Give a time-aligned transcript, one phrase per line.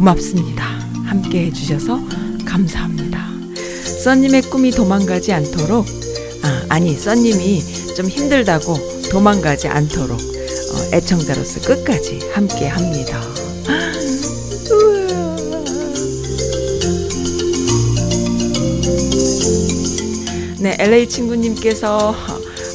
[0.00, 0.64] 고맙습니다.
[1.04, 2.00] 함께 해주셔서
[2.46, 3.28] 감사합니다.
[4.02, 5.84] 써님의 꿈이 도망가지 않도록,
[6.42, 7.62] 아, 아니, 써님이
[7.94, 8.78] 좀 힘들다고
[9.10, 13.20] 도망가지 않도록 어, 애청자로서 끝까지 함께 합니다.
[20.60, 22.16] 네, LA 친구님께서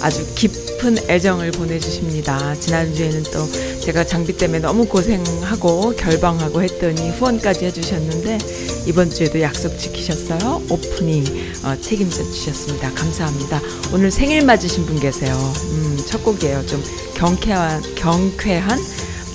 [0.04, 2.54] 아주 깊은 애정을 보내주십니다.
[2.60, 3.50] 지난주에는 또
[3.86, 8.40] 제가 장비 때문에 너무 고생하고 결방하고 했더니 후원까지 해주셨는데
[8.88, 10.64] 이번 주에도 약속 지키셨어요.
[10.72, 11.24] 오프닝
[11.64, 12.92] 어, 책임져 주셨습니다.
[12.96, 13.62] 감사합니다.
[13.94, 15.36] 오늘 생일 맞으신 분 계세요.
[15.36, 16.66] 음, 첫 곡이에요.
[16.66, 18.80] 좀 경쾌한, 경쾌한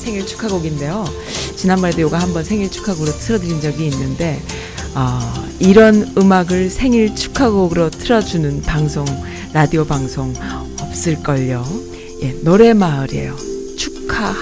[0.01, 1.05] 생일 축하곡인데요.
[1.55, 4.43] 지난번에도 이거 한번 생일 축하곡으로 틀어드린 적이 있는데
[4.95, 9.05] 아, 이런 음악을 생일 축하곡으로 틀어주는 방송,
[9.53, 10.35] 라디오 방송
[10.81, 11.65] 없을걸요.
[12.23, 13.50] 예, 노래 마을이에요.
[14.21, 14.35] 축하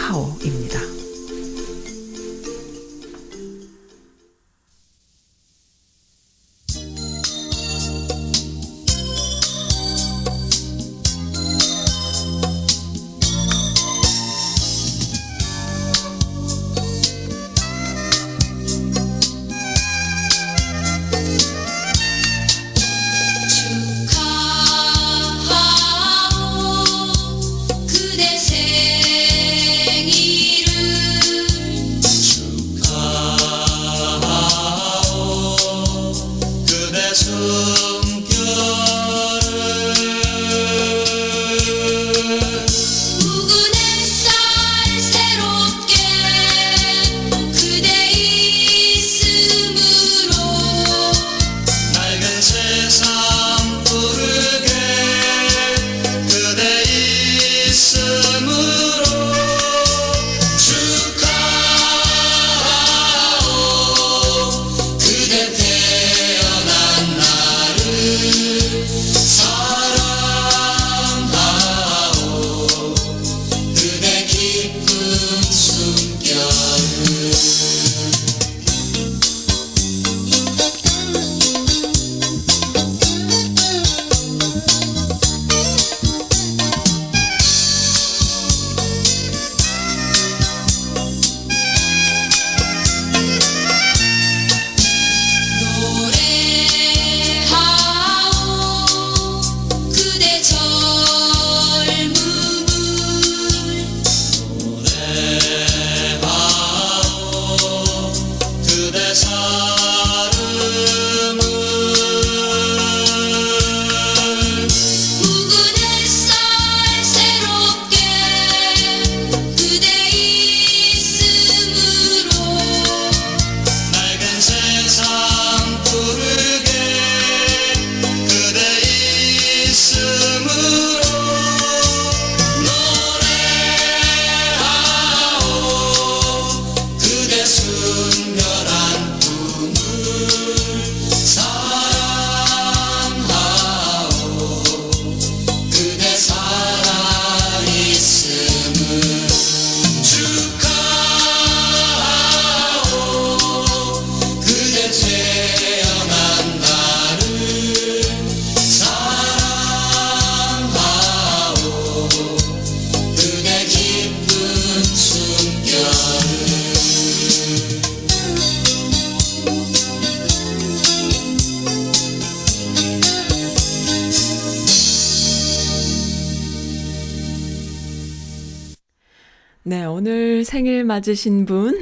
[180.98, 181.80] 맞으신 분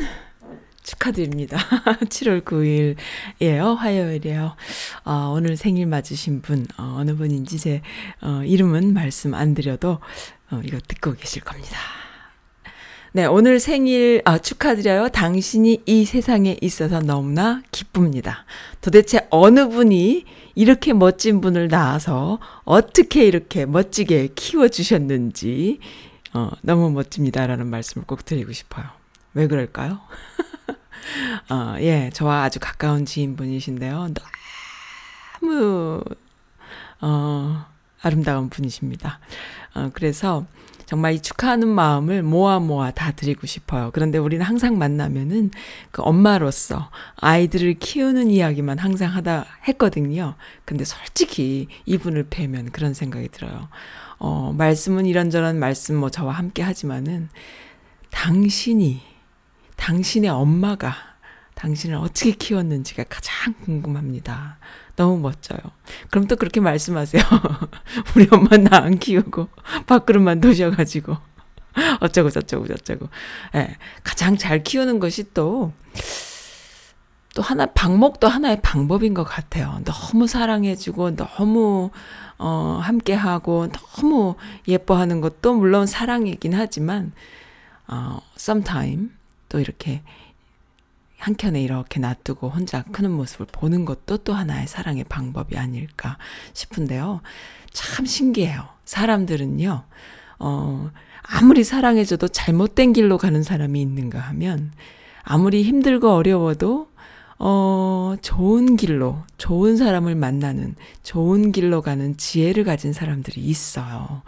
[0.82, 1.56] 축하드립니다.
[2.04, 3.74] 7월 9일이에요.
[3.74, 4.54] 화요일이에요.
[5.04, 7.82] 어, 오늘 생일 맞으신 분, 어, 느 분인지 제
[8.20, 9.98] 어, 이름은 말씀 안 드려도
[10.50, 11.78] 어, 이거 듣고 계실 겁니다.
[13.12, 15.08] 네, 오늘 생일 아, 축하드려요.
[15.08, 18.44] 당신이 이 세상에 있어서 너무나 기쁩니다.
[18.82, 25.80] 도대체 어느 분이 이렇게 멋진 분을 낳아서 어떻게 이렇게 멋지게 키워 주셨는지
[26.36, 28.95] 어, 너무 멋집니다라는 말씀을 꼭 드리고 싶어요.
[29.36, 30.00] 왜 그럴까요?
[31.50, 34.08] 어, 예, 저와 아주 가까운 지인분이신데요.
[35.42, 36.02] 너무
[37.02, 37.66] 어,
[38.00, 39.20] 아름다운 분이십니다.
[39.74, 40.46] 어, 그래서
[40.86, 43.90] 정말 이 축하하는 마음을 모아 모아 다 드리고 싶어요.
[43.92, 45.50] 그런데 우리는 항상 만나면은
[45.90, 50.34] 그 엄마로서 아이들을 키우는 이야기만 항상 하다 했거든요.
[50.64, 53.68] 근데 솔직히 이분을 뵈면 그런 생각이 들어요.
[54.18, 57.28] 어, 말씀은 이런저런 말씀 뭐 저와 함께 하지만은
[58.10, 59.15] 당신이,
[59.76, 60.94] 당신의 엄마가
[61.54, 64.58] 당신을 어떻게 키웠는지가 가장 궁금합니다.
[64.96, 65.58] 너무 멋져요.
[66.10, 67.22] 그럼 또 그렇게 말씀하세요.
[68.16, 69.48] 우리 엄마 나 안 키우고
[69.86, 71.16] 밥그릇만 도셔가지고
[72.00, 73.08] 어쩌고 저쩌고 저쩌고.
[73.54, 75.72] 예, 가장 잘 키우는 것이 또,
[77.34, 79.80] 또 하나, 방목도 하나의 방법인 것 같아요.
[79.84, 81.90] 너무 사랑해주고, 너무,
[82.38, 84.36] 어, 함께하고, 너무
[84.66, 87.12] 예뻐하는 것도 물론 사랑이긴 하지만,
[87.88, 89.10] 어, sometime
[89.56, 90.02] 또 이렇게
[91.16, 96.18] 한켠에 이렇게 놔두고 혼자 크는 모습을 보는 것도 또 하나의 사랑의 방법이 아닐까
[96.52, 97.22] 싶은데요.
[97.72, 98.68] 참 신기해요.
[98.84, 99.84] 사람들은요,
[100.40, 100.90] 어,
[101.22, 104.72] 아무리 사랑해줘도 잘못된 길로 가는 사람이 있는가 하면,
[105.22, 106.90] 아무리 힘들고 어려워도,
[107.38, 114.20] 어, 좋은 길로, 좋은 사람을 만나는, 좋은 길로 가는 지혜를 가진 사람들이 있어요.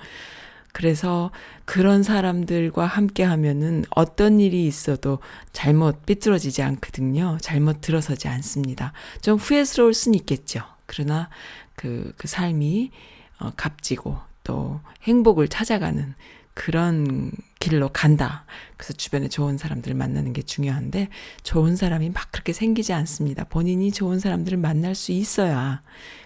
[0.78, 1.32] 그래서
[1.64, 5.18] 그런 사람들과 함께 하면은 어떤 일이 있어도
[5.52, 7.36] 잘못 삐뚤어지지 않거든요.
[7.40, 8.92] 잘못 들어서지 않습니다.
[9.20, 10.60] 좀 후회스러울 수는 있겠죠.
[10.86, 11.30] 그러나
[11.74, 12.92] 그, 그 삶이
[13.40, 16.14] 어, 값지고 또 행복을 찾아가는
[16.58, 18.44] 그런 길로 간다.
[18.76, 21.08] 그래서 주변에 좋은 사람들을 만나는 게 중요한데
[21.44, 23.44] 좋은 사람이 막 그렇게 생기지 않습니다.
[23.44, 25.82] 본인이 좋은 사람들을 만날 수 있어야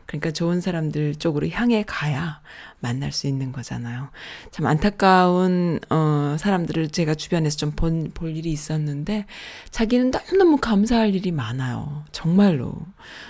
[0.06, 2.40] 그러니까 좋은 사람들 쪽으로 향해 가야
[2.81, 4.08] 만날 수 있는 거잖아요.
[4.50, 9.26] 참 안타까운 어 사람들을 제가 주변에서 좀 본 볼 일이 있었는데
[9.70, 12.05] 자기는 너무너무 감사할 일이 많아요.
[12.11, 12.75] 정말로.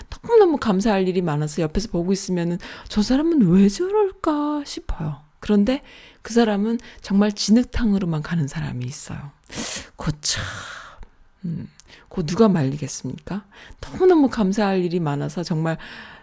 [0.09, 5.17] 너무너무 감사할 일이 많아서 옆에서 보고 있으면은 저 사람은 왜 저럴까 싶어요.
[5.39, 5.81] 그런데
[6.23, 9.19] 그 사람은 정말 진흙탕으로만 가는 사람이 있어요.
[9.95, 10.43] 고참.
[11.45, 11.69] 음,
[12.09, 13.43] 그 누가 말리겠습니까?
[13.81, 15.77] 너무너무 감사할 일이 많아서 정말,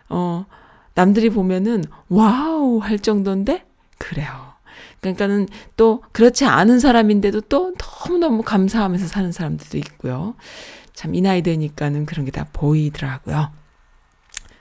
[0.08, 0.46] 어,
[0.94, 3.64] 남들이 보면은 와우 할 정도인데
[3.98, 4.54] 그래요.
[5.00, 7.74] 그러니까는 또 그렇지 않은 사람인데도 또
[8.08, 10.34] 너무너무 감사하면서 사는 사람들도 있고요.
[10.94, 13.50] 참 이 나이 되니까는 그런 게 다 보이더라고요.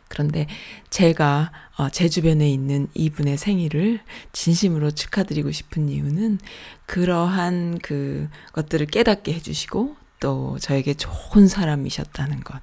[0.09, 0.47] 그런데
[0.89, 4.01] 제가 어, 제 주변에 있는 이분의 생일을
[4.33, 6.39] 진심으로 축하드리고 싶은 이유는
[6.85, 12.59] 그러한 그 것들을 깨닫게 해주시고 또 저에게 좋은 사람이셨다는 것.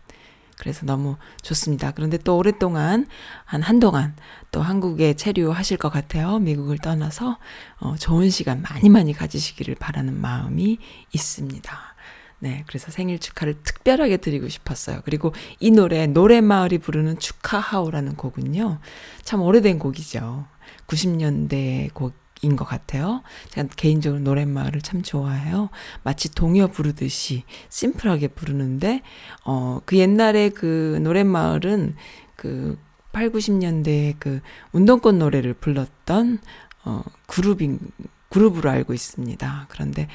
[0.58, 1.92] 그래서 너무 좋습니다.
[1.92, 3.06] 그런데 또 오랫동안
[3.44, 4.16] 한 한동안
[4.50, 6.38] 또 한국에 체류하실 것 같아요.
[6.38, 7.38] 미국을 떠나서
[7.78, 10.78] 어, 좋은 시간 많이 많이 가지시기를 바라는 마음이
[11.12, 11.95] 있습니다.
[12.38, 15.00] 네, 그래서 생일 축하를 특별하게 드리고 싶었어요.
[15.04, 18.78] 그리고 이 노래 노래마을이 부르는 축하하오라는 곡은요.
[19.22, 20.46] 참 오래된 곡이죠.
[20.86, 23.22] 90년대 곡 인 것 같아요.
[23.48, 25.70] 제가 개인적으로 노랫말을 참 좋아해요.
[26.02, 29.02] 마치 동요 부르듯이 심플하게 부르는데,
[29.44, 31.96] 어, 그 옛날에 그 노랫마을은
[32.36, 32.78] 그
[33.12, 34.40] 8, 90년대에 그
[34.72, 36.38] 운동권 노래를 불렀던,
[36.84, 37.78] 어, 그룹인,
[38.28, 39.66] 그룹으로 알고 있습니다.
[39.70, 40.08] 그런데,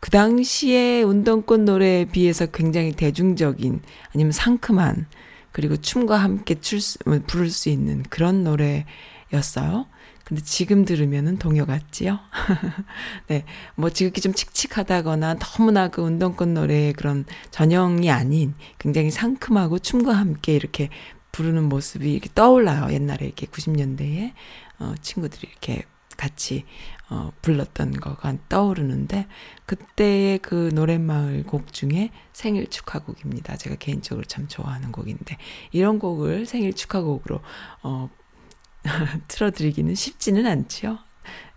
[0.00, 3.82] 그 당시에 운동권 노래에 비해서 굉장히 대중적인,
[4.14, 5.06] 아니면 상큼한,
[5.52, 9.86] 그리고 춤과 함께 출 수, 부를 수 있는 그런 노래였어요.
[10.24, 12.20] 근데 지금 들으면은 동요 같지요?
[13.26, 13.44] 네.
[13.74, 20.54] 뭐 지극히 좀 칙칙하다거나 너무나 그 운동권 노래의 그런 전형이 아닌 굉장히 상큼하고 춤과 함께
[20.54, 20.88] 이렇게
[21.32, 22.92] 부르는 모습이 이렇게 떠올라요.
[22.92, 24.32] 옛날에 이렇게 90년대에
[24.78, 25.82] 어 친구들이 이렇게
[26.20, 26.66] 같이
[27.08, 29.26] 어 불렀던 거가 떠오르는데
[29.64, 33.56] 그때의 그 노랫마을 곡 중에 생일 축하곡입니다.
[33.56, 35.38] 제가 개인적으로 참 좋아하는 곡인데
[35.72, 37.40] 이런 곡을 생일 축하곡으로
[37.82, 38.10] 어
[39.28, 40.98] 틀어드리기는 쉽지는 않지요.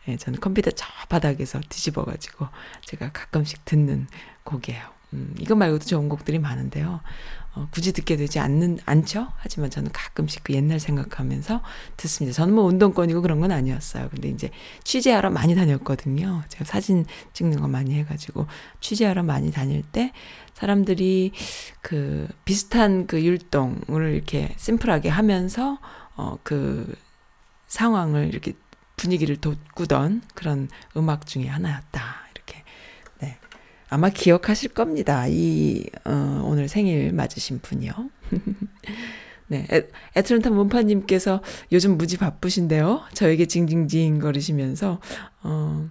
[0.07, 2.47] 예, 저는 컴퓨터 저 바닥에서 뒤집어가지고
[2.85, 4.07] 제가 가끔씩 듣는
[4.45, 5.02] 곡이에요.
[5.13, 7.01] 음, 이거 말고도 좋은 곡들이 많은데요.
[7.55, 9.27] 어, 굳이 듣게 되지 않는 않죠.
[9.37, 11.61] 하지만 저는 가끔씩 그 옛날 생각하면서
[11.97, 12.35] 듣습니다.
[12.35, 14.09] 저는 뭐 운동권이고 그런 건 아니었어요.
[14.09, 14.49] 근데 이제
[14.83, 16.43] 취재하러 많이 다녔거든요.
[16.49, 18.47] 제가 사진 찍는 거 많이 해가지고
[18.81, 20.11] 취재하러 많이 다닐 때
[20.55, 21.31] 사람들이
[21.81, 25.79] 그 비슷한 그 율동을 이렇게 심플하게 하면서
[26.15, 26.93] 어 그
[27.73, 28.53] 상황을 이렇게
[28.97, 32.22] 분위기를 돋구던 그런 음악 중에 하나였다.
[33.93, 35.27] 아마 기억하실 겁니다.
[35.27, 37.91] 이 어, 오늘 생일 맞으신 분이요.
[39.49, 43.03] 네, 애, 애트런타 문파님께서 요즘 무지 바쁘신데요.
[43.13, 44.99] 저에게 징징징 거리시면서
[45.43, 45.87] 어,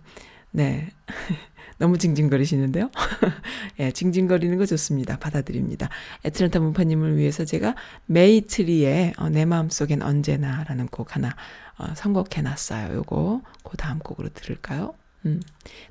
[0.50, 0.90] 네.
[1.78, 2.90] 너무 징징거리시는데요.
[3.78, 5.18] 예, 징징거리는 거 좋습니다.
[5.20, 5.88] 받아들입니다.
[6.24, 11.36] 애트런타 문파님을 위해서 제가 메이트리의 어, 내 마음속엔 언제나라는 곡 하나
[11.78, 12.96] 어, 선곡해놨어요.
[12.96, 14.94] 요거 그 다음 곡으로 들을까요?
[15.24, 15.40] 음,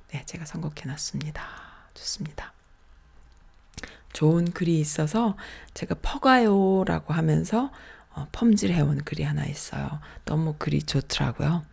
[0.10, 1.71] 네, 제가 선곡해놨습니다.
[1.94, 2.54] 좋습니다.
[4.14, 5.36] 좋은 글이 있어서
[5.74, 7.72] 제가 퍼가요라고 하면서
[8.14, 10.00] 어, 펌질해온 글이 하나 있어요.
[10.26, 11.64] 너무 글이 좋더라고요.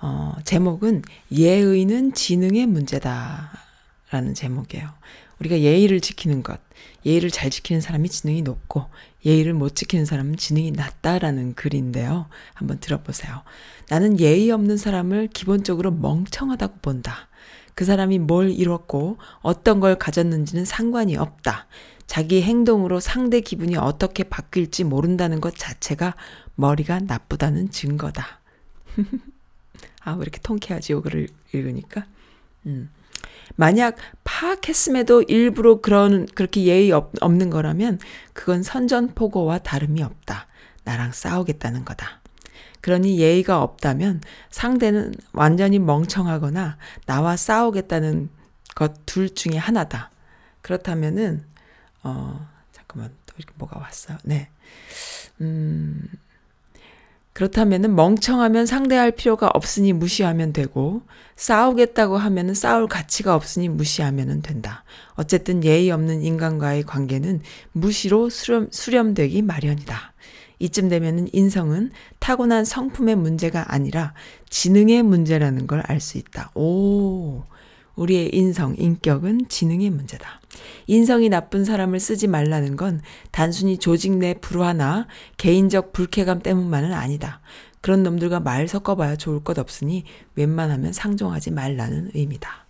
[0.00, 3.50] 어, 제목은 예의는 지능의 문제다.
[4.10, 4.90] 라는 제목이에요.
[5.38, 6.60] 우리가 예의를 지키는 것,
[7.06, 8.86] 예의를 잘 지키는 사람이 지능이 높고,
[9.24, 12.26] 예의를 못 지키는 사람은 지능이 낮다라는 글인데요.
[12.52, 13.42] 한번 들어보세요.
[13.88, 17.28] 나는 예의 없는 사람을 기본적으로 멍청하다고 본다.
[17.80, 21.66] 그 사람이 뭘 이뤘고, 어떤 걸 가졌는지는 상관이 없다.
[22.06, 26.14] 자기 행동으로 상대 기분이 어떻게 바뀔지 모른다는 것 자체가
[26.56, 28.40] 머리가 나쁘다는 증거다.
[30.04, 32.04] 아, 왜 이렇게 통쾌하지, 요거를 읽으니까.
[32.66, 32.90] 음.
[33.56, 37.98] 만약 파악했음에도 일부러 그런, 그렇게 예의 없, 없는 거라면
[38.34, 40.48] 그건 선전포고와 다름이 없다.
[40.84, 42.19] 나랑 싸우겠다는 거다.
[42.80, 48.30] 그러니 예의가 없다면 상대는 완전히 멍청하거나 나와 싸우겠다는
[48.74, 50.10] 것 둘 중에 하나다.
[50.62, 51.44] 그렇다면은,
[52.02, 54.18] 어, 잠깐만, 또 이렇게 뭐가 왔어요.
[54.24, 54.48] 네.
[55.40, 56.08] 음,
[57.32, 61.02] 그렇다면은 멍청하면 상대할 필요가 없으니 무시하면 되고
[61.36, 64.84] 싸우겠다고 하면은 싸울 가치가 없으니 무시하면 된다.
[65.14, 67.40] 어쨌든 예의 없는 인간과의 관계는
[67.72, 70.09] 무시로 수렴, 수렴되기 마련이다.
[70.60, 71.90] 이쯤 되면은 인성은
[72.20, 74.14] 타고난 성품의 문제가 아니라
[74.48, 76.52] 지능의 문제라는 걸 알 수 있다.
[76.54, 77.42] 오.
[77.96, 80.40] 우리의 인성, 인격은 지능의 문제다.
[80.86, 83.00] 인성이 나쁜 사람을 쓰지 말라는 건
[83.30, 87.40] 단순히 조직 내 불화나 개인적 불쾌감 때문만은 아니다.
[87.80, 92.66] 그런 놈들과 말 섞어봐야 좋을 것 없으니 웬만하면 상종하지 말라는 의미다.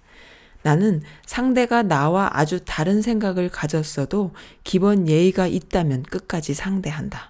[0.63, 4.33] 나는 상대가 나와 아주 다른 생각을 가졌어도
[4.63, 7.30] 기본 예의가 있다면 끝까지 상대한다.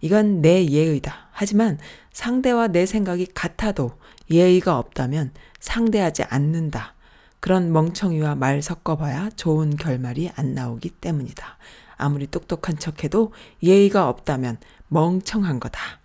[0.00, 1.28] 이건 내 예의다.
[1.32, 1.78] 하지만
[2.12, 3.92] 상대와 내 생각이 같아도
[4.30, 6.94] 예의가 없다면 상대하지 않는다.
[7.40, 11.56] 그런 멍청이와 말 섞어봐야 좋은 결말이 안 나오기 때문이다.
[11.96, 16.00] 아무리 똑똑한 척해도 예의가 없다면 멍청한 거다.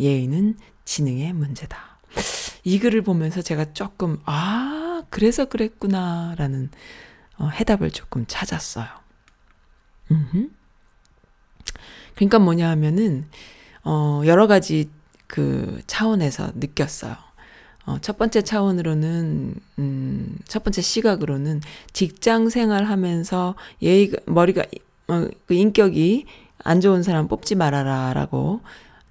[0.00, 1.98] 예의는 지능의 문제다.
[2.64, 6.70] 이 글을 보면서 제가 조금, 아, 그래서 그랬구나, 라는
[7.36, 8.86] 어, 해답을 조금 찾았어요.
[10.10, 10.50] 음흠.
[12.18, 13.26] 그러니까 뭐냐 하면은,
[13.84, 14.90] 어, 여러 가지
[15.28, 17.14] 그 차원에서 느꼈어요.
[17.86, 21.60] 어, 첫 번째 차원으로는, 음, 첫 번째 시각으로는
[21.92, 24.64] 직장 생활 하면서 예의, 머리가,
[25.06, 26.26] 어, 그 인격이
[26.64, 28.62] 안 좋은 사람 뽑지 말아라 라고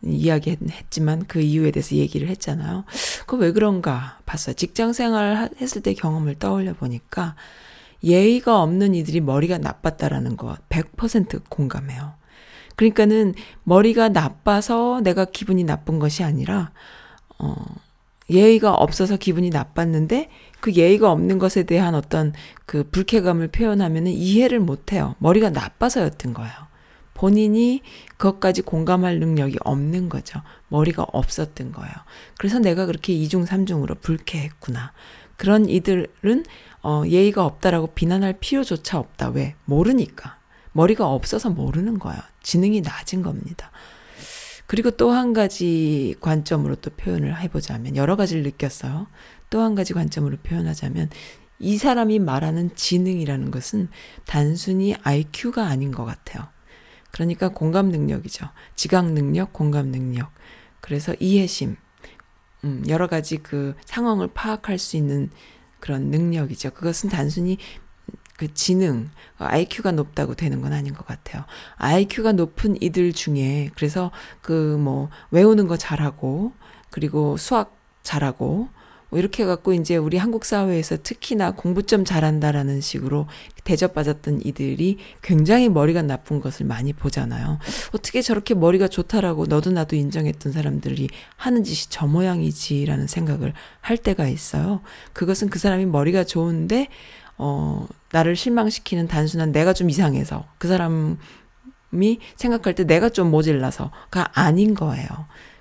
[0.04, 2.84] 이야기했지만 그 이유에 대해서 얘기를 했잖아요.
[3.26, 4.54] 그거 왜 그런가 봤어요.
[4.54, 7.36] 직장 생활 했을 때 경험을 떠올려 보니까
[8.04, 12.14] 예의가 없는 이들이 머리가 나빴다라는 거 100% 공감해요.
[12.78, 16.72] 그러니까는 머리가 나빠서 내가 기분이 나쁜 것이 아니라,
[17.38, 17.56] 어,
[18.30, 20.30] 예의가 없어서 기분이 나빴는데
[20.60, 22.34] 그 예의가 없는 것에 대한 어떤
[22.66, 25.16] 그 불쾌감을 표현하면 이해를 못해요.
[25.20, 26.54] 머리가 나빠서였던 거예요.
[27.14, 27.82] 본인이
[28.18, 30.42] 그것까지 공감할 능력이 없는 거죠.
[30.68, 31.94] 머리가 없었던 거예요.
[32.38, 34.92] 그래서 내가 그렇게 이중삼중으로 불쾌했구나.
[35.36, 36.46] 그런 이들은
[36.84, 39.30] 어, 예의가 없다라고 비난할 필요조차 없다.
[39.30, 39.56] 왜?
[39.66, 40.37] 모르니까.
[40.78, 42.24] 머리가 없어서 모르는 거야.
[42.44, 43.72] 지능이 낮은 겁니다.
[44.68, 49.08] 그리고 또 한 가지 관점으로 또 표현을 해보자면, 여러 가지를 느꼈어요.
[49.50, 51.10] 또 한 가지 관점으로 표현하자면,
[51.58, 53.90] 이 사람이 말하는 지능이라는 것은
[54.26, 56.48] 단순히 IQ가 아닌 것 같아요.
[57.10, 58.48] 그러니까 공감 능력이죠.
[58.76, 60.30] 지각 능력, 공감 능력.
[60.80, 61.76] 그래서 이해심,
[62.66, 65.32] 음, 여러 가지 그 상황을 파악할 수 있는
[65.80, 66.72] 그런 능력이죠.
[66.72, 67.58] 그것은 단순히
[68.38, 71.44] 그 지능, IQ가 높다고 되는 건 아닌 것 같아요.
[71.76, 76.54] IQ가 높은 이들 중에 그래서 그 뭐 외우는 거 잘하고
[76.92, 78.70] 그리고 수학 잘하고
[79.10, 83.28] 뭐 이렇게 해갖고 이제 우리 한국 사회에서 특히나 공부 좀 잘한다라는 식으로
[83.64, 87.58] 대접받았던 이들이 굉장히 머리가 나쁜 것을 많이 보잖아요.
[87.94, 94.28] 어떻게 저렇게 머리가 좋다라고 너도 나도 인정했던 사람들이 하는 짓이 저 모양이지라는 생각을 할 때가
[94.28, 94.82] 있어요.
[95.14, 96.90] 그것은 그 사람이 머리가 좋은데,
[97.38, 104.74] 어, 나를 실망시키는 단순한 내가 좀 이상해서 그 사람이 생각할 때 내가 좀 모질라서가 아닌
[104.74, 105.08] 거예요.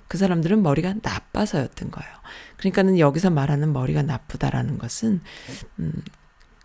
[0.09, 2.13] 그 사람들은 머리가 나빠서였던 거예요.
[2.57, 5.21] 그러니까는 여기서 말하는 머리가 나쁘다라는 것은
[5.79, 5.93] 음,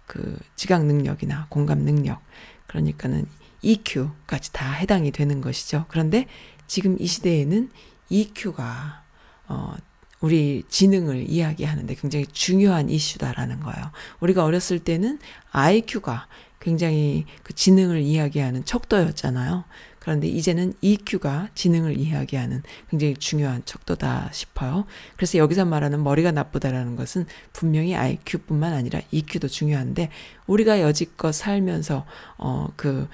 [0.05, 2.21] 그 지각 능력이나 공감 능력
[2.67, 3.25] 그러니까는
[3.61, 5.85] EQ까지 다 해당이 되는 것이죠.
[5.87, 6.27] 그런데
[6.67, 7.69] 지금 이 시대에는
[8.09, 9.03] EQ가
[9.47, 9.75] 어
[10.21, 13.91] 우리 지능을 이야기하는데 굉장히 중요한 이슈다라는 거예요.
[14.19, 15.19] 우리가 어렸을 때는
[15.51, 16.27] IQ가
[16.59, 19.65] 굉장히 그 지능을 이야기하는 척도였잖아요.
[19.99, 24.85] 그런데 이제는 EQ가 지능을 이야기하는 굉장히 중요한 척도다 싶어요.
[25.15, 30.09] 그래서 여기서 말하는 머리가 나쁘다라는 것은 분명히 IQ뿐만 아니라 EQ도 중요한데
[30.47, 32.05] 우리가 여지껏 살면서
[32.37, 33.09] 어그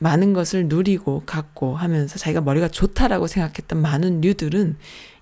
[0.00, 4.76] 많은 것을 누리고 갖고 하면서 자기가 머리가 좋다라고 생각했던 많은 류들은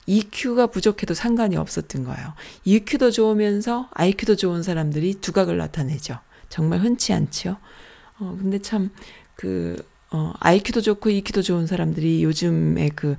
[0.07, 2.35] EQ가 부족해도 상관이 없었던 거예요.
[2.64, 6.19] EQ도 좋으면서 IQ도 좋은 사람들이 두각을 나타내죠.
[6.49, 7.57] 정말 흔치 않지요.
[8.19, 8.90] 어, 근데 참,
[9.37, 9.76] 그,
[10.11, 13.16] 어, IQ도 좋고 EQ도 좋은 사람들이 요즘에 그,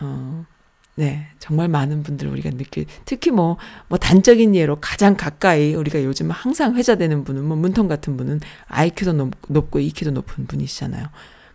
[0.00, 0.46] 어,
[0.94, 3.56] 네, 정말 많은 분들 우리가 느낄, 특히 뭐,
[3.88, 9.12] 뭐 단적인 예로 가장 가까이 우리가 요즘 항상 회자되는 분은, 뭐 문통 같은 분은 IQ도
[9.14, 11.06] 높, 높고 EQ도 높은 분이시잖아요.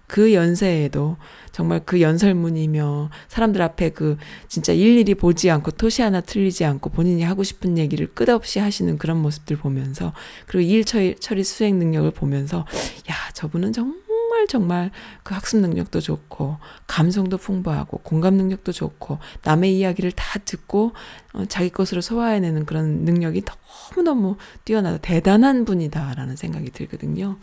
[0.07, 1.17] 그 연세에도
[1.51, 7.23] 정말 그 연설문이며 사람들 앞에 그 진짜 일일이 보지 않고 토시 하나 틀리지 않고 본인이
[7.23, 10.13] 하고 싶은 얘기를 끝없이 하시는 그런 모습들 보면서
[10.47, 12.65] 그리고 일 처리, 처리 수행 능력을 보면서
[13.09, 14.05] 야 저분은 정말
[14.47, 14.91] 정말
[15.23, 16.57] 그 학습 능력도 좋고
[16.87, 20.91] 감성도 풍부하고 공감 능력도 좋고 남의 이야기를 다 듣고
[21.33, 23.43] 어, 자기 것으로 소화해내는 그런 능력이
[23.95, 24.35] 너무너무
[24.65, 27.37] 뛰어나다 대단한 분이다라는 생각이 들거든요.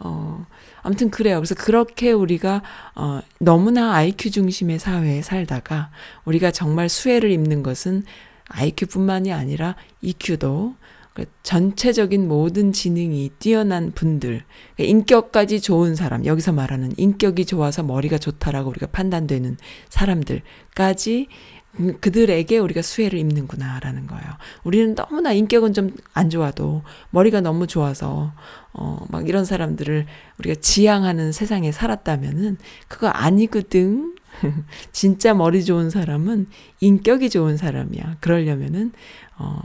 [0.00, 0.46] 어,
[0.82, 1.36] 아무튼 그래요.
[1.36, 2.62] 그래서 그렇게 우리가,
[2.94, 5.90] 어, 너무나 IQ 중심의 사회에 살다가
[6.24, 8.02] 우리가 정말 수혜를 입는 것은
[8.48, 10.74] IQ뿐만이 아니라 EQ도
[11.12, 14.42] 그 전체적인 모든 지능이 뛰어난 분들,
[14.76, 19.56] 그러니까 인격까지 좋은 사람, 여기서 말하는 인격이 좋아서 머리가 좋다라고 우리가 판단되는
[19.88, 21.59] 사람들까지 음,
[22.00, 24.24] 그들에게 우리가 수혜를 입는구나라는 거예요.
[24.64, 28.32] 우리는 너무나 인격은 좀 안 좋아도 머리가 너무 좋아서
[28.72, 30.06] 어 막 이런 사람들을
[30.38, 34.14] 우리가 지향하는 세상에 살았다면은 그거 아니거든.
[34.92, 36.46] 진짜 머리 좋은 사람은
[36.80, 38.16] 인격이 좋은 사람이야.
[38.20, 38.92] 그러려면은
[39.38, 39.62] 어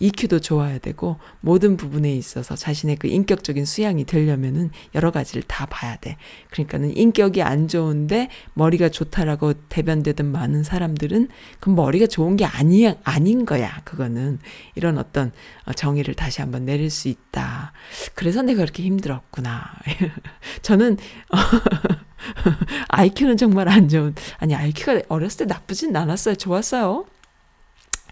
[0.00, 5.96] EQ도 좋아야 되고 모든 부분에 있어서 자신의 그 인격적인 수양이 되려면은 여러 가지를 다 봐야
[5.96, 6.16] 돼.
[6.50, 11.28] 그러니까는 인격이 안 좋은데 머리가 좋다라고 대변되던 많은 사람들은
[11.60, 13.80] 그 머리가 좋은 게 아니 아닌 거야.
[13.84, 14.38] 그거는
[14.74, 15.32] 이런 어떤
[15.64, 17.72] 어, 정의를 다시 한번 내릴 수 있다.
[18.14, 19.72] 그래서 내가 그렇게 힘들었구나.
[20.62, 20.96] 저는
[22.88, 26.36] IQ는 정말 안 좋은 아니 IQ가 어렸을 때 나쁘진 않았어요.
[26.36, 27.06] 좋았어요.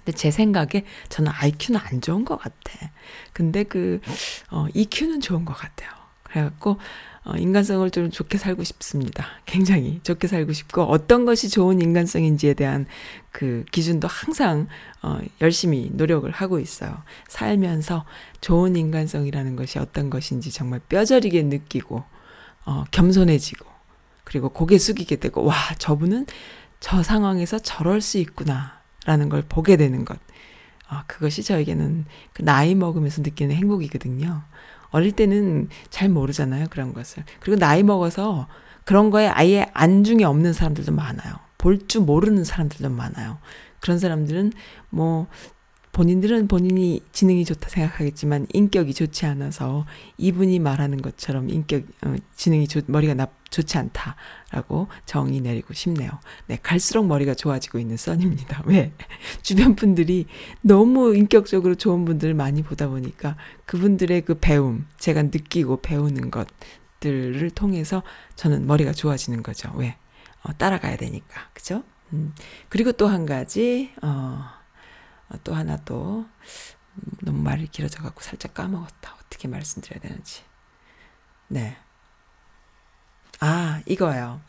[0.06, 2.92] 근데 제 생각에 저는 IQ는 안 좋은 것 같아.
[3.32, 4.00] 근데 그,
[4.50, 5.90] 어, EQ는 좋은 것 같아요.
[6.22, 6.78] 그래갖고,
[7.24, 9.26] 어, 인간성을 좀 좋게 살고 싶습니다.
[9.46, 12.86] 굉장히 좋게 살고 싶고, 어떤 것이 좋은 인간성인지에 대한
[13.32, 14.68] 그 기준도 항상,
[15.02, 17.02] 어, 열심히 노력을 하고 있어요.
[17.26, 18.04] 살면서
[18.40, 22.04] 좋은 인간성이라는 것이 어떤 것인지 정말 뼈저리게 느끼고,
[22.64, 23.66] 어, 겸손해지고,
[24.22, 26.26] 그리고 고개 숙이게 되고, 와, 저분은
[26.78, 28.75] 저 상황에서 저럴 수 있구나.
[29.06, 30.18] 라는 걸 보게 되는 것.
[30.88, 34.42] 아, 그것이 저에게는 그 나이 먹으면서 느끼는 행복이거든요.
[34.90, 37.24] 어릴 때는 잘 모르잖아요, 그런 것을.
[37.40, 38.46] 그리고 나이 먹어서
[38.84, 41.34] 그런 거에 아예 안중에 없는 사람들도 많아요.
[41.58, 43.38] 볼 줄 모르는 사람들도 많아요.
[43.80, 44.52] 그런 사람들은
[44.90, 45.26] 뭐
[45.96, 49.86] 본인들은 본인이 지능이 좋다 생각하겠지만 인격이 좋지 않아서
[50.18, 56.10] 이분이 말하는 것처럼 인격 어, 지능이 좋, 머리가 나, 좋지 않다라고 정의 내리고 싶네요.
[56.48, 58.64] 네, 갈수록 머리가 좋아지고 있는 썬입니다.
[58.66, 58.92] 왜?
[59.40, 60.26] 주변 분들이
[60.60, 68.02] 너무 인격적으로 좋은 분들을 많이 보다 보니까 그분들의 그 배움, 제가 느끼고 배우는 것들을 통해서
[68.34, 69.72] 저는 머리가 좋아지는 거죠.
[69.76, 69.96] 왜?
[70.42, 71.48] 어, 따라가야 되니까.
[71.54, 71.84] 그죠?
[72.12, 72.34] 음,
[72.68, 74.55] 그리고 또 한 가지, 어, 어,
[75.44, 76.26] 또 하나 또
[76.94, 79.16] 음, 너무 말이 길어져 갖고 살짝 까먹었다.
[79.20, 80.42] 어떻게 말씀드려야 되는지.
[81.48, 81.76] 네.
[83.40, 84.40] 아, 이거예요.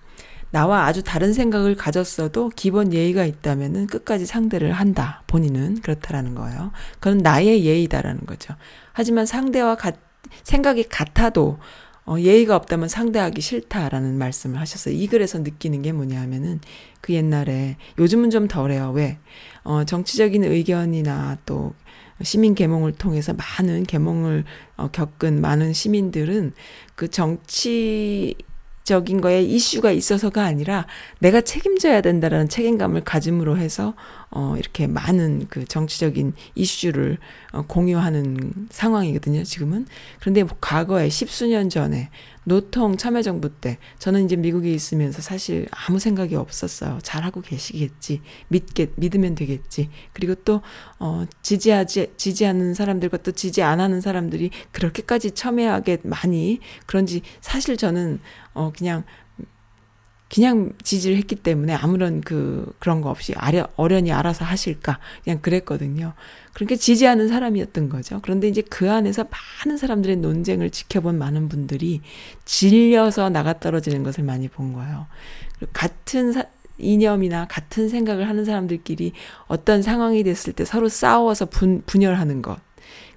[0.49, 5.23] 나와 아주 다른 생각을 가졌어도 기본 예의가 있다면은 끝까지 상대를 한다.
[5.27, 6.71] 본인은 그렇다라는 거예요.
[6.99, 8.55] 그건 나의 예의다라는 거죠.
[8.93, 9.95] 하지만 상대와 같,
[10.43, 11.59] 생각이 같아도
[12.07, 14.95] 어, 예의가 없다면 상대하기 싫다라는 말씀을 하셨어요.
[14.95, 16.61] 이 글에서 느끼는 게 뭐냐 하면은
[17.01, 18.91] 그 옛날에 요즘은 좀 덜해요.
[18.91, 19.19] 왜?
[19.63, 21.73] 어, 정치적인 의견이나 또
[22.23, 24.45] 시민 계몽을 통해서 많은 계몽을
[24.77, 26.53] 어, 겪은 많은 시민들은
[26.95, 28.35] 그 정치
[28.85, 30.87] 적인 거에 이슈가 있어서가 아니라
[31.19, 33.95] 내가 책임져야 된다라는 책임감을 가짐으로 해서
[34.29, 37.17] 어, 이렇게 많은 그 정치적인 이슈를
[37.53, 39.87] 어, 공유하는 상황이거든요, 지금은.
[40.19, 42.09] 그런데 뭐 과거에 십수년 전에
[42.43, 46.99] 노통 참여정부 때 저는 이제 미국에 있으면서 사실 아무 생각이 없었어요.
[47.03, 48.21] 잘하고 계시겠지.
[48.49, 49.89] 믿게, 믿으면 되겠지.
[50.13, 50.61] 그리고 또,
[50.99, 58.19] 어, 지지하지, 지지하는 사람들과 또 지지 안 하는 사람들이 그렇게까지 첨예하게 많이 그런지 사실 저는,
[58.53, 59.03] 어, 그냥
[60.33, 66.13] 그냥 지지를 했기 때문에 아무런 그 그런 거 없이 아려, 어련히 알아서 하실까 그냥 그랬거든요.
[66.53, 68.19] 그렇게 지지하는 사람이었던 거죠.
[68.23, 69.27] 그런데 이제 그 안에서
[69.65, 72.01] 많은 사람들의 논쟁을 지켜본 많은 분들이
[72.45, 75.07] 질려서 나가 떨어지는 것을 많이 본 거예요.
[75.71, 76.43] 같은 사,
[76.77, 79.13] 이념이나 같은 생각을 하는 사람들끼리
[79.47, 82.59] 어떤 상황이 됐을 때 서로 싸워서 분, 분열하는 것.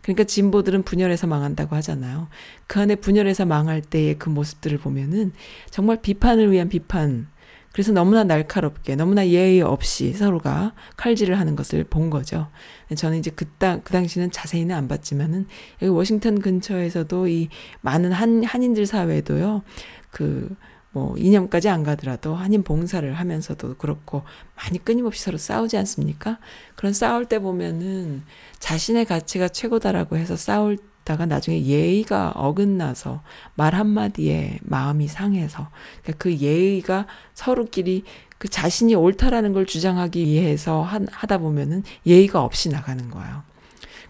[0.02, 2.28] 그러니까 진보들은 분열해서 망한다고 하잖아요.
[2.66, 5.32] 그 안에 분열해서 망할 때의 그 모습들을 보면은
[5.70, 7.28] 정말 비판을 위한 비판.
[7.72, 12.48] 그래서 너무나 날카롭게, 너무나 예의 없이 서로가 칼질을 하는 것을 본 거죠.
[12.94, 15.46] 저는 이제 그, 땅, 그 당시는 자세히는 안 봤지만은
[15.80, 17.48] 여기 워싱턴 근처에서도 이
[17.80, 19.62] 많은 한, 한인들 사회도요,
[20.10, 20.48] 그,
[20.92, 24.22] 뭐 이념까지 안 가더라도 한인 봉사를 하면서도 그렇고
[24.57, 26.38] 많이 끊임없이 서로 싸우지 않습니까?
[26.74, 28.22] 그런 싸울 때 보면은
[28.59, 33.22] 자신의 가치가 최고다라고 해서 싸울 다가 나중에 예의가 어긋나서
[33.55, 35.70] 말 한마디에 마음이 상해서
[36.03, 38.05] 그러니까 그 예의가 서로끼리
[38.38, 43.42] 그 자신이 옳다라는 걸 주장하기 위해서 한, 하다 보면은 예의가 없이 나가는 거예요.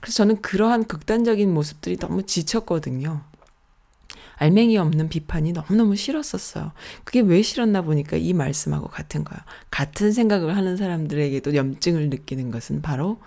[0.01, 3.23] 그래서 저는 그러한 극단적인 모습들이 너무 지쳤거든요.
[4.41, 6.73] 알맹이 없는 비판이 너무너무 싫었었어요.
[7.05, 9.41] 그게 왜 싫었나 보니까 이 말씀하고 같은 거예요.
[9.71, 13.21] 같은 생각을 하는 사람들에게도 염증을 느끼는 것은 바로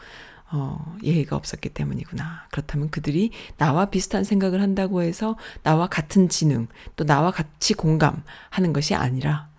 [0.51, 2.47] 어, 예의가 없었기 때문이구나.
[2.51, 8.95] 그렇다면 그들이 나와 비슷한 생각을 한다고 해서 나와 같은 지능, 또 나와 같이 공감하는 것이
[8.95, 9.49] 아니라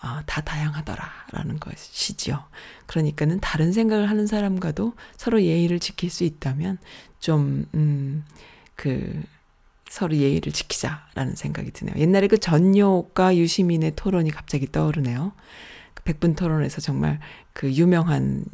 [0.00, 2.44] 아, 다 다양하더라 라는 것이지요.
[2.86, 6.78] 그러니까는 다른 생각을 하는 사람과도 서로 예의를 지킬 수 있다면
[7.18, 8.24] 좀, 음,
[8.74, 9.22] 그,
[9.92, 11.94] 서로 예의를 지키자라는 생각이 드네요.
[11.98, 15.32] 옛날에 그 전효과 유시민의 토론이 갑자기 떠오르네요.
[15.92, 17.20] 그 백분 토론에서 정말
[17.52, 18.46] 그 유명한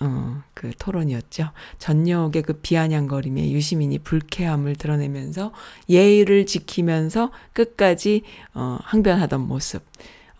[0.00, 1.50] 어, 그 토론이었죠.
[1.76, 5.52] 전역의 그 비아냥거림에 유시민이 불쾌함을 드러내면서
[5.90, 8.22] 예의를 지키면서 끝까지
[8.54, 9.82] 어, 항변하던 모습.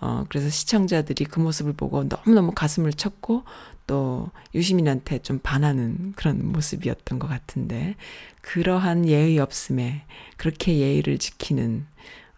[0.01, 3.45] 어, 그래서 시청자들이 그 모습을 보고 너무너무 가슴을 쳤고
[3.87, 7.97] 또 유시민한테 좀 반하는 그런 모습이었던 것 같은데
[8.41, 10.03] 그러한 예의 없음에
[10.37, 11.87] 그렇게 예의를 지키는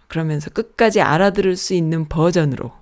[0.09, 2.72] 그러면서 끝까지 알아들을 수 있는 버전으로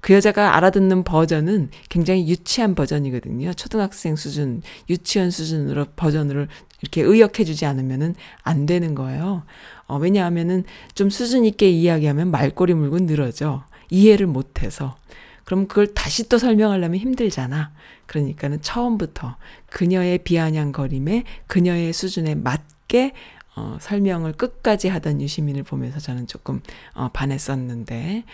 [0.00, 3.52] 그 여자가 알아듣는 버전은 굉장히 유치한 버전이거든요.
[3.54, 6.46] 초등학생 수준, 유치원 수준으로 버전으로
[6.80, 9.44] 이렇게 의역해주지 않으면은 안 되는 거예요.
[9.86, 13.64] 어, 왜냐하면은 좀 수준 있게 이야기하면 말꼬리 물고 늘어져.
[13.90, 14.96] 이해를 못해서.
[15.44, 17.72] 그럼 그걸 다시 또 설명하려면 힘들잖아.
[18.08, 19.36] 그러니까는 처음부터
[19.70, 23.12] 그녀의 비아냥거림에 그녀의 수준에 맞게
[23.54, 26.60] 어, 설명을 끝까지 하던 유시민을 보면서 저는 조금
[26.94, 28.24] 어, 반했었는데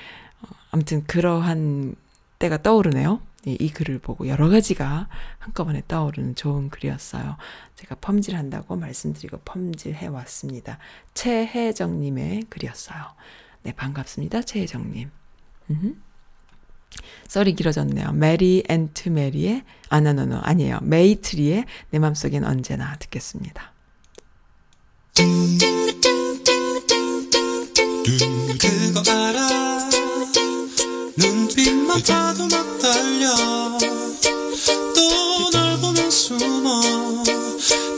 [0.43, 1.95] 어, 아무튼 그러한
[2.39, 3.21] 때가 떠오르네요.
[3.47, 5.09] 이, 이 글을 보고 여러 가지가
[5.39, 7.37] 한꺼번에 떠오르는 좋은 글이었어요.
[7.75, 10.79] 제가 펌질한다고 말씀드리고 펌질해 왔습니다.
[11.15, 13.03] 최혜정님의 글이었어요.
[13.63, 14.43] 네, 반갑습니다.
[14.43, 15.11] 최혜정님.
[15.71, 15.95] 음흠.
[17.29, 18.13] 썰이 길어졌네요.
[18.13, 20.79] 메리 앤트 메리의 아 나노노 아니에요.
[20.83, 23.73] 메이트리의 내 맘속엔 언제나 듣겠습니다.
[28.61, 29.89] 그거 알아
[31.17, 33.79] 눈빛만 봐도 막 떨려
[34.95, 36.81] 또 널 보면 숨어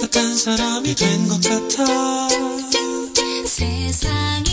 [0.00, 2.28] 나딴 사람이 된 것 같아
[3.46, 4.44] 세상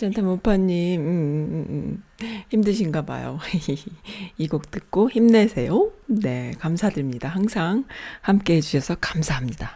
[0.00, 2.02] 애찬타 모파님 음, 음, 음.
[2.48, 3.38] 힘드신가 봐요.
[4.38, 5.90] 이 곡 듣고 힘내세요.
[6.06, 7.28] 네, 감사드립니다.
[7.28, 7.84] 항상
[8.22, 9.72] 함께 해주셔서 감사합니다.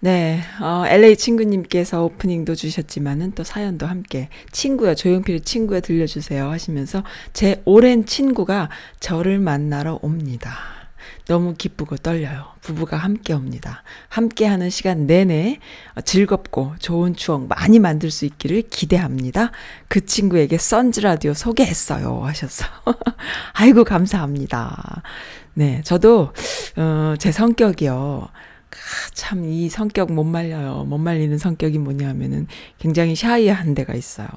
[0.00, 7.62] 네, 어, LA 친구님께서 오프닝도 주셨지만은 또 사연도 함께 친구야 조용필 친구야 들려주세요 하시면서 제
[7.64, 8.68] 오랜 친구가
[9.00, 10.81] 저를 만나러 옵니다.
[11.26, 12.46] 너무 기쁘고 떨려요.
[12.60, 13.82] 부부가 함께 옵니다.
[14.08, 15.58] 함께 하는 시간 내내
[16.04, 19.52] 즐겁고 좋은 추억 많이 만들 수 있기를 기대합니다.
[19.88, 22.22] 그 친구에게 선즈 라디오 소개했어요.
[22.24, 22.66] 하셨어.
[23.54, 25.02] 아이고, 감사합니다.
[25.54, 26.32] 네, 저도,
[26.76, 28.28] 어, 제 성격이요.
[29.14, 30.84] 참, 이 성격 못 말려요.
[30.84, 32.46] 못 말리는 성격이 뭐냐면은
[32.78, 34.28] 굉장히 샤이한 데가 있어요.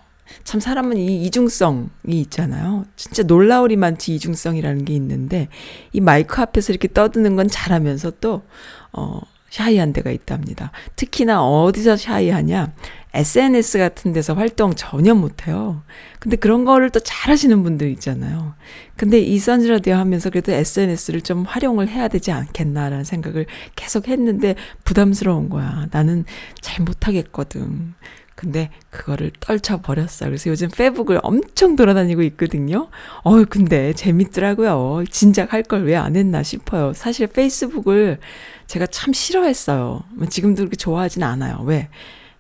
[0.43, 2.85] 참 사람은 이 이중성이 있잖아요.
[2.95, 5.47] 진짜 놀라우리 많지 이중성이라는 게 있는데
[5.93, 8.43] 이 마이크 앞에서 이렇게 떠드는 건 잘하면서 또
[8.91, 10.71] 어, 샤이한 데가 있답니다.
[10.95, 12.73] 특히나 어디서 샤이하냐?
[13.13, 15.83] SNS 같은 데서 활동 전혀 못해요.
[16.19, 18.55] 근데 그런 거를 또 잘하시는 분들 있잖아요.
[18.97, 23.45] 근데 이 선즈라디오 하면서 그래도 SNS를 좀 활용을 해야 되지 않겠나라는 생각을
[23.77, 25.87] 계속 했는데 부담스러운 거야.
[25.91, 26.25] 나는
[26.59, 27.93] 잘 못하겠거든.
[28.35, 30.29] 근데 그거를 떨쳐버렸어요.
[30.29, 32.89] 그래서 요즘 페북을 엄청 돌아다니고 있거든요.
[33.25, 35.05] 어유 근데 재밌더라고요.
[35.09, 36.91] 진작 할 걸 왜 안 했나 싶어요.
[36.93, 38.19] 사실 페이스북을
[38.67, 40.03] 제가 참 싫어했어요.
[40.29, 41.61] 지금도 그렇게 좋아하진 않아요.
[41.63, 41.87] 왜?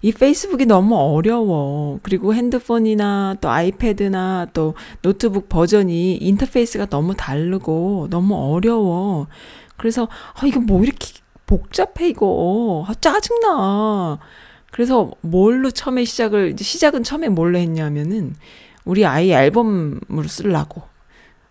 [0.01, 1.99] 이 페이스북이 너무 어려워.
[2.03, 9.27] 그리고 핸드폰이나 또 아이패드나 또 노트북 버전이 인터페이스가 너무 다르고 너무 어려워.
[9.77, 11.07] 그래서 아 이거 뭐 이렇게
[11.47, 12.85] 복잡해 이거.
[12.87, 14.19] 아 짜증나.
[14.75, 18.35] 그래서 뭘로 처음에 시작을 이제 시작은 처음에 뭘로 했냐면은
[18.83, 20.81] 우리 아이 앨범으로 쓰려고.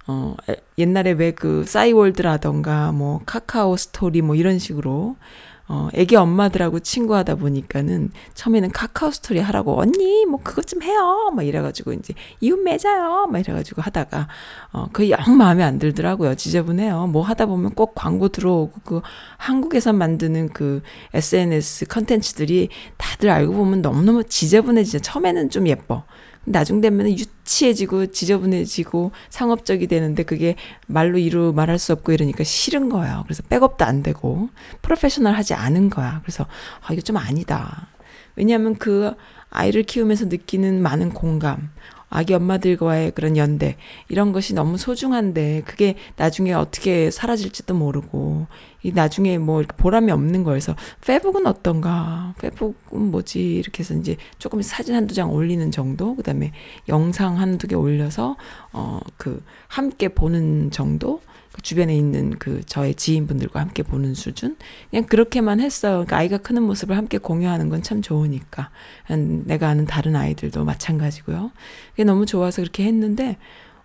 [0.07, 5.17] 어 에- 옛날에 왜 그 싸이월드라던가 뭐 카카오 스토리 뭐 이런 식으로
[5.67, 11.31] 어 애기 엄마들하고 친구하다 보니까는 처음에는 카카오 스토리 하라고 언니 뭐 그것 좀 해요.
[11.35, 13.29] 막 이래가지고 이제 이웃 맺어요.
[13.29, 14.29] 막 이래가지고 하다가
[14.73, 17.07] 어 그게 영 마음에 안 들더라고요 지저분해요.
[17.07, 19.01] 뭐 하다 보면 꼭 광고 들어오고 그
[19.39, 20.83] 한국에서 만드는 그
[21.15, 24.99] SNS 컨텐츠들이 다들 알고 보면 너무너무 지저분해지죠.
[25.01, 26.05] 처음에는 좀 예뻐
[26.45, 33.23] 나중 되면 유치해지고 지저분해지고 상업적이 되는데 그게 말로 이루 말할 수 없고 이러니까 싫은 거예요.
[33.25, 34.49] 그래서 백업도 안 되고
[34.83, 36.21] 프로페셔널 하지 않은 거야.
[36.23, 36.47] 그래서
[36.87, 37.89] 아 이거 좀 아니다.
[38.37, 39.15] 왜냐하면 그
[39.51, 41.71] 아이를 키우면서 느끼는 많은 공감,
[42.15, 43.77] 아기 엄마들과의 그런 연대
[44.09, 48.47] 이런 것이 너무 소중한데 그게 나중에 어떻게 사라질지도 모르고
[48.85, 52.35] 이 나중에 뭐 보람이 없는 거여서 페북은 어떤가?
[52.39, 53.41] 페북은 뭐지?
[53.57, 56.15] 이렇게 해서 이제 조금 사진 한두 장 올리는 정도?
[56.15, 56.53] 그다음에
[56.89, 58.37] 영상 한두 개 올려서
[58.73, 61.21] 어 그 함께 보는 정도
[61.55, 64.57] 그 주변에 있는 그 저의 지인분들과 함께 보는 수준
[64.91, 65.93] 그냥 그렇게만 했어요.
[65.93, 68.71] 그러니까 아이가 크는 모습을 함께 공유하는 건 참 좋으니까
[69.05, 71.53] 한 내가 아는 다른 아이들도 마찬가지고요.
[71.91, 73.37] 그게 너무 좋아서 그렇게 했는데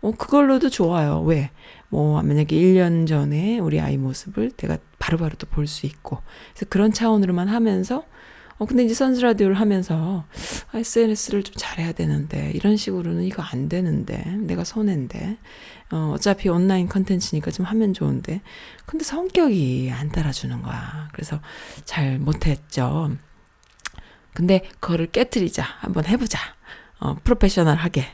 [0.01, 1.21] 어 그걸로도 좋아요.
[1.21, 1.51] 왜?
[1.89, 6.19] 뭐 만약에 1년 전에 우리 아이 모습을 내가 바로바로 또 볼 수 있고
[6.53, 8.03] 그래서 그런 차원으로만 하면서
[8.59, 10.25] 어 근데 이제 선즈 라디오를 하면서
[10.71, 15.37] 아, SNS를 좀 잘해야 되는데 이런 식으로는 이거 안 되는데 내가 손해인데
[15.91, 18.41] 어 어차피 온라인 컨텐츠니까 좀 하면 좋은데
[18.85, 21.07] 근데 성격이 안 따라주는 거야.
[21.13, 21.39] 그래서
[21.85, 23.11] 잘 못했죠.
[24.33, 25.63] 근데 그거를 깨뜨리자.
[25.79, 26.39] 한번 해보자.
[26.99, 28.05] 어, 프로페셔널하게.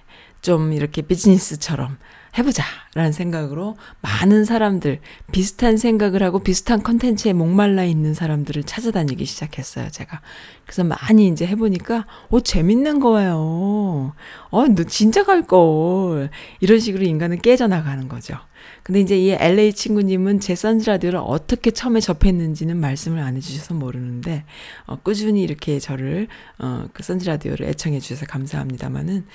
[0.41, 1.97] 좀 이렇게 비즈니스처럼
[2.38, 2.63] 해보자.
[2.95, 5.00] 라는 생각으로 많은 사람들,
[5.32, 10.21] 비슷한 생각을 하고 비슷한 컨텐츠에 목말라 있는 사람들을 찾아다니기 시작했어요, 제가.
[10.63, 14.13] 그래서 많이 이제 해보니까, 오, 재밌는 거예요.
[14.50, 16.30] 어, 너 진짜 갈걸.
[16.62, 18.38] 이런 식으로 인간은 깨져나가는 거죠.
[18.84, 24.45] 근데 이제 이 LA 친구님은 제 선즈 라디오를 어떻게 처음에 접했는지는 말씀을 안 해주셔서 모르는데,
[24.86, 26.28] 어, 꾸준히 이렇게 저를,
[26.60, 29.26] 어, 그 선즈 라디오를 애청해 주셔서 감사합니다만은,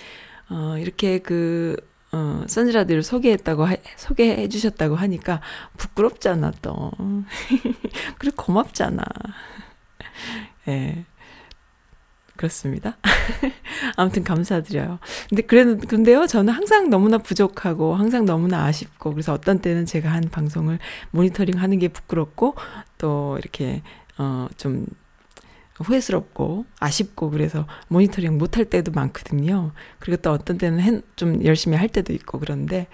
[0.51, 1.77] 어, 이렇게 그,
[2.13, 5.41] 어, 라디오를 소개했다고, 하, 소개해 주셨다고 하니까
[5.77, 6.91] 부끄럽잖아, 또.
[8.19, 9.05] 그리고 고맙잖아.
[10.69, 11.05] 예.
[12.41, 12.97] 그렇습니다.
[13.97, 14.99] 아무튼 감사드려요.
[15.29, 20.23] 근데 그래 근데요, 저는 항상 너무나 부족하고 항상 너무나 아쉽고 그래서 어떤 때는 제가 한
[20.23, 20.79] 방송을
[21.11, 22.55] 모니터링 하는 게 부끄럽고
[22.97, 23.83] 또 이렇게
[24.17, 24.87] 어좀
[25.83, 29.73] 후회스럽고 아쉽고 그래서 모니터링 못할 때도 많거든요.
[29.99, 32.87] 그리고 또 어떤 때는 좀 열심히 할 때도 있고 그런데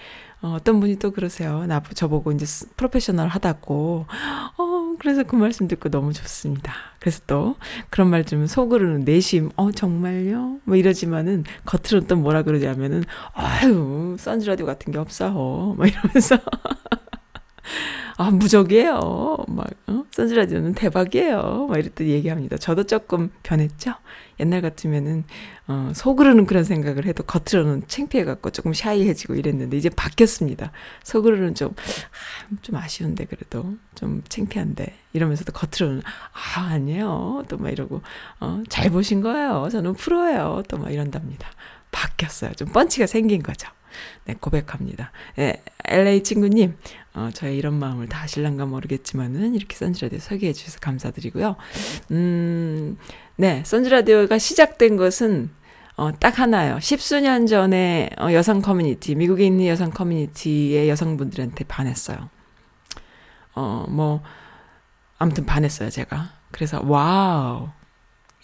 [0.43, 1.65] 어, 어떤 분이 또 그러세요.
[1.67, 4.07] 나 저보고 이제 스- 프로페셔널 하다고.
[4.59, 6.75] 어, 그래서 그 말씀 듣고 너무 좋습니다.
[7.01, 7.57] 그래서 또
[7.89, 10.59] 그런 말 들으면 속으로는 내심, 어, 정말요?
[10.65, 15.31] 뭐 이러지만은 겉으로는 또 뭐라 그러냐면은, 아유, 선즈라디오 같은 게 없어.
[15.31, 16.39] 뭐 이러면서.
[18.19, 19.45] 아, 무적이에요.
[19.49, 20.05] 막, 어?
[20.11, 21.67] 선즈라디오는 대박이에요.
[21.69, 22.57] 막 이랬더니 얘기합니다.
[22.57, 23.93] 저도 조금 변했죠?
[24.41, 25.25] 옛날 같으면은,
[25.69, 30.73] 어, 속으로는 그런 생각을 해도 겉으로는 창피해갖고 조금 샤이해지고 이랬는데, 이제 바뀌었습니다.
[31.05, 33.75] 속으로는 좀, 아, 좀 아쉬운데, 그래도.
[33.95, 34.95] 좀 창피한데.
[35.13, 36.01] 이러면서도 겉으로는,
[36.57, 37.45] 아, 아니에요.
[37.51, 38.01] 또 막 이러고,
[38.41, 39.69] 어, 잘 보신 거예요.
[39.71, 40.63] 저는 프로예요.
[40.69, 41.49] 또 막 이런답니다.
[41.91, 42.53] 바뀌었어요.
[42.55, 43.69] 좀 펀치가 생긴 거죠.
[44.27, 45.11] 네, 고백합니다.
[45.37, 46.77] 네, LA 친구님,
[47.17, 51.57] 어, 저의 이런 마음을 다 아실란가 모르겠지만은 이렇게 선즈라디오 소개해 주셔서 감사드리고요.
[52.11, 52.99] 음,
[53.37, 55.51] 네, 선즈라디오가 시작된 것은
[55.97, 56.79] 어, 딱 하나요.
[56.79, 62.29] 십수년 전에 어, 여성 커뮤니티, 미국에 있는 여성 커뮤니티의 여성분들한테 반했어요.
[63.55, 64.23] 어, 뭐,
[65.17, 66.33] 아무튼 반했어요, 제가.
[66.51, 67.71] 그래서, wow.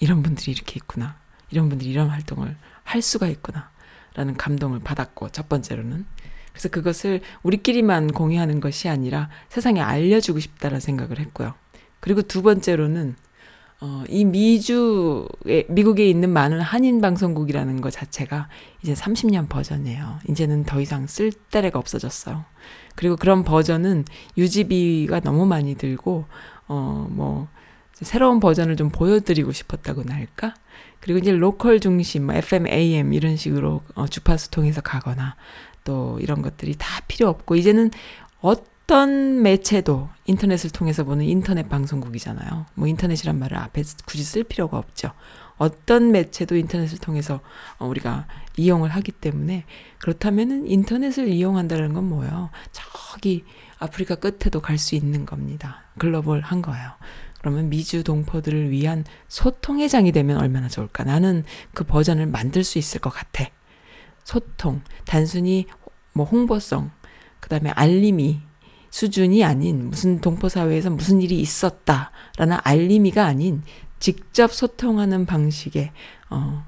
[0.01, 1.17] 이런 분들이 이렇게 있구나.
[1.51, 3.71] 이런 분들이 이런 활동을 할 수가 있구나.
[4.15, 6.07] 라는 감동을 받았고, 첫 번째로는.
[6.63, 11.55] 그래서 그것을 우리끼리만 공유하는 것이 아니라 세상에 알려주고 싶다라는 생각을 했고요.
[11.99, 13.17] 그리고 두 번째로는,
[13.81, 18.49] 어, 이 미주에, 미국에 있는 많은 한인 방송국이라는 것 자체가
[18.83, 20.21] 이제 30년 버전이에요.
[20.29, 22.45] 이제는 더 이상 쓸 데가 없어졌어요.
[22.95, 24.05] 그리고 그런 버전은
[24.37, 26.27] 유지비가 너무 많이 들고,
[26.69, 27.49] 어, 뭐,
[27.95, 30.55] 새로운 버전을 좀 보여드리고 싶었다고나 할까?
[31.01, 35.35] 그리고 이제 로컬 중심, 뭐 FM, AM 이런 식으로 어, 주파수 통해서 가거나
[35.85, 37.91] 또 이런 것들이 다 필요 없고 이제는
[38.41, 42.67] 어떤 매체도 인터넷을 통해서 보는 인터넷 방송국이잖아요.
[42.75, 45.13] 뭐 인터넷이란 말을 앞에 굳이 쓸 필요가 없죠.
[45.59, 47.41] 어떤 매체도 인터넷을 통해서
[47.79, 49.65] 어, 우리가 이용을 하기 때문에
[49.99, 52.51] 그렇다면은 인터넷을 이용한다는 건 뭐예요?
[52.73, 53.45] 저기
[53.79, 55.83] 아프리카 끝에도 갈 수 있는 겁니다.
[55.99, 56.91] 글로벌한 거예요.
[57.41, 61.05] 그러면 미주 동포들을 위한 소통의 장이 되면 얼마나 좋을까?
[61.05, 63.47] 나는 그 버전을 만들 수 있을 것 같아.
[64.25, 65.67] 소통, 단순히
[66.13, 66.91] 뭐 홍보성,
[67.41, 68.41] 그 다음에 알림이
[68.91, 73.63] 수준이 아닌 무슨 동포사회에서 무슨 일이 있었다라는 알림이가 아닌
[73.99, 75.93] 직접 소통하는 방식의,
[76.31, 76.67] 어,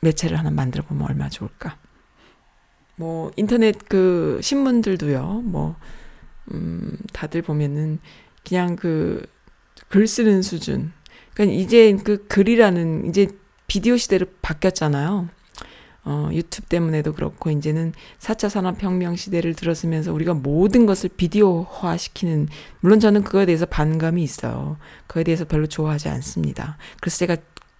[0.00, 1.76] 매체를 하나 만들어 보면 얼마나 좋을까.
[2.96, 5.76] 뭐, 인터넷 그 신문들도요, 뭐,
[6.52, 7.98] 음, 다들 보면은
[8.44, 9.26] 그냥 그
[9.88, 10.92] 글 쓰는 수준.
[11.34, 13.28] 그러니까 이제 그 글이라는 이제
[13.66, 15.28] 비디오 시대로 바뀌었잖아요.
[16.10, 22.48] 어, 유튜브 때문에도 그렇고 이제는 4차 산업혁명 시대를 들었으면서 우리가 모든 것을 비디오화 시키는
[22.80, 24.78] 물론 저는 그거에 대해서 반감이 있어요.
[25.06, 26.78] 그거에 대해서 별로 좋아하지 않습니다.
[27.02, 27.36] 그래서 제가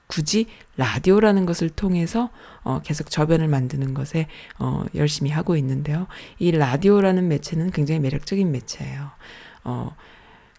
[0.08, 2.28] 굳이 라디오라는 것을 통해서
[2.64, 4.26] 어, 계속 저변을 만드는 것에
[4.58, 6.06] 어, 열심히 하고 있는데요.
[6.38, 9.10] 이 라디오라는 매체는 굉장히 매력적인 매체예요.
[9.64, 9.96] 어,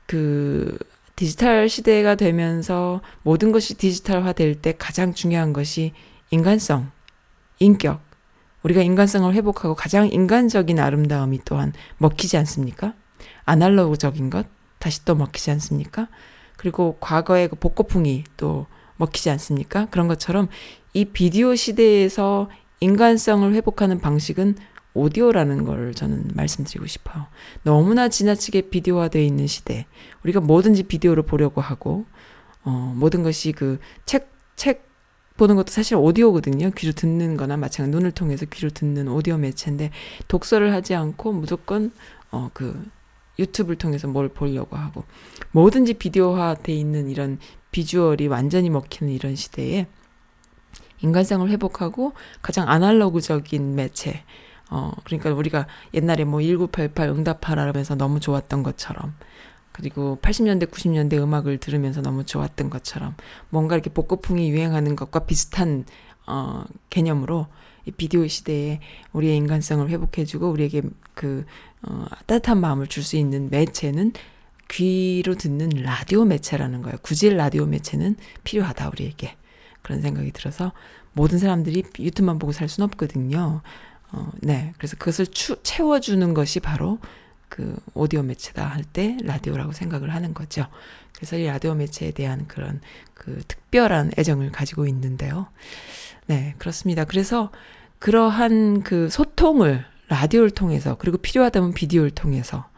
[0.08, 0.76] 그
[1.16, 5.94] 디지털 시대가 되면서 모든 것이 디지털화 될 때 가장 중요한 것이
[6.32, 6.92] 인간성,
[7.60, 8.02] 인격.
[8.64, 12.94] 우리가 인간성을 회복하고 가장 인간적인 아름다움이 또한 먹히지 않습니까?
[13.46, 14.48] 아날로그적인 것
[14.80, 16.08] 다시 또 먹히지 않습니까?
[16.58, 19.88] 그리고 과거의 그 복고풍이 또 먹히지 않습니까?
[19.92, 20.50] 그런 것처럼
[20.94, 22.50] 이 비디오 시대에서
[22.82, 24.56] 인간성을 회복하는 방식은
[24.94, 27.28] 오디오라는 걸 저는 말씀드리고 싶어요.
[27.64, 29.86] 너무나 지나치게 비디오화되어 있는 시대.
[30.24, 32.06] 우리가 뭐든지 비디오로 보려고 하고,
[32.64, 34.89] 어, 모든 것이 그 책, 책
[35.40, 36.72] 보는 것도 사실 오디오거든요.
[36.72, 39.90] 귀로 듣는 거나 마찬가지 눈을 통해서 귀로 듣는 오디오 매체인데,
[40.28, 41.94] 독서를 하지 않고 무조건,
[42.30, 42.86] 어, 그,
[43.40, 45.06] 유튜브를 통해서 뭘 보려고 하고,
[45.52, 47.40] 뭐든지 비디오화 돼 있는 이런
[47.72, 49.88] 비주얼이 완전히 먹히는 이런 시대에,
[51.02, 52.12] 인간성을 회복하고
[52.42, 54.26] 가장 아날로그적인 매체,
[54.70, 59.16] 어, 그러니까 우리가 옛날에 뭐 1988 응답하라 하면서 너무 좋았던 것처럼,
[59.80, 63.16] 그리고 80년대, 90년대 음악을 들으면서 너무 좋았던 것처럼,
[63.50, 65.86] 뭔가 이렇게 복고풍이 유행하는 것과 비슷한,
[66.28, 67.48] 어, 개념으로
[67.86, 68.82] 이 비디오 시대에
[69.14, 70.82] 우리의 인간성을 회복해주고 우리에게
[71.14, 71.46] 그,
[71.82, 74.12] 어, 따뜻한 마음을 줄 수 있는 매체는
[74.70, 76.98] 귀로 듣는 라디오 매체라는 거예요.
[77.02, 79.36] 굳이 라디오 매체는 필요하다, 우리에게.
[79.82, 80.74] 그런 생각이 들어서
[81.14, 83.62] 모든 사람들이 유튜브만 보고 살 수는 없거든요.
[84.12, 84.74] 어, 네.
[84.78, 87.00] 그래서 그것을 추, 채워주는 것이 바로
[87.50, 90.68] 그 오디오 매체다 할 때 라디오라고 생각을 하는 거죠.
[91.16, 92.80] 그래서 이 라디오 매체에 대한 그런
[93.14, 95.48] 그 특별한 애정을 가지고 있는데요.
[96.28, 97.04] 네, 그렇습니다.
[97.06, 97.52] 그래서
[98.00, 102.70] 그러한 그 소통을 라디오를 통해서 그리고 필요하다면 비디오를 통해서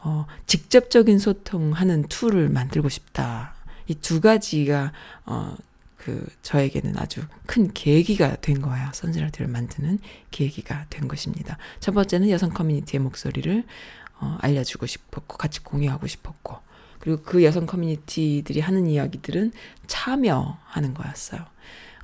[0.00, 3.54] 어, 직접적인 소통하는 tool을 만들고 싶다.
[3.88, 4.92] 이 두 가지가
[5.26, 5.56] 어,
[5.96, 8.88] 그 저에게는 아주 큰 계기가 된 거예요.
[8.92, 9.98] 선즈라디오를 만드는
[10.32, 11.58] 계기가 된 것입니다.
[11.78, 13.64] 첫 번째는 여성 커뮤니티의 목소리를
[14.22, 16.56] 어, 알려주고 싶었고 같이 공유하고 싶었고
[17.00, 19.52] 그리고 그 여성 커뮤니티들이 하는 이야기들은
[19.88, 21.40] 참여하는 거였어요.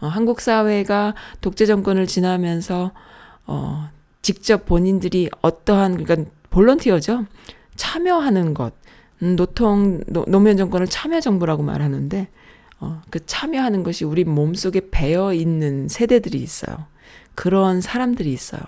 [0.01, 2.91] 어, 한국 사회가 독재 정권을 지나면서
[3.47, 3.89] 어,
[4.21, 7.27] 직접 본인들이 어떠한 그러니까 volunteer죠.
[7.77, 8.75] 참여하는 것.
[9.23, 12.29] 음, 노통 노, 노무현 정권을 참여 정부라고 말하는데
[12.81, 16.87] 어, 그 참여하는 것이 우리 몸 속에 배어 있는 세대들이 있어요.
[17.37, 18.63] 그런 사람들이 있어요.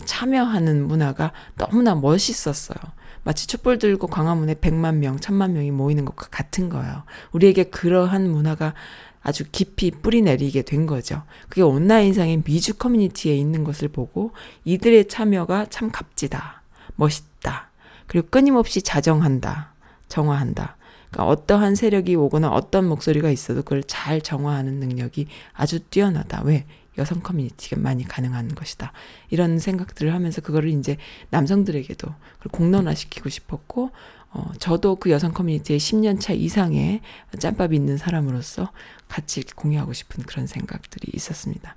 [0.00, 2.78] 참여하는 문화가 너무나 멋있었어요.
[3.24, 7.04] 마치 촛불 들고 광화문에 100만 명, 1000만 명이 모이는 것과 같은 거예요.
[7.32, 8.74] 우리에게 그러한 문화가
[9.22, 11.22] 아주 깊이 뿌리 내리게 된 거죠.
[11.48, 14.32] 그게 온라인상의 미주 커뮤니티에 있는 것을 보고
[14.64, 16.62] 이들의 참여가 참 값지다.
[16.96, 17.70] 멋있다.
[18.08, 19.72] 그리고 끊임없이 자정한다.
[20.08, 20.76] 정화한다.
[21.10, 26.42] 그러니까 어떠한 세력이 오거나 어떤 목소리가 있어도 그걸 잘 정화하는 능력이 아주 뛰어나다.
[26.44, 26.66] 왜?
[26.98, 28.92] 여성 커뮤니티가 많이 가능한 것이다.
[29.30, 30.96] 이런 생각들을 하면서 그거를 이제
[31.30, 32.14] 남성들에게도
[32.50, 33.90] 공론화시키고 싶었고,
[34.30, 37.00] 어, 저도 그 여성 커뮤니티에 10년 차 이상의
[37.38, 38.72] 짬밥이 있는 사람으로서
[39.08, 41.74] 같이 공유하고 싶은 그런 생각들이 있었습니다.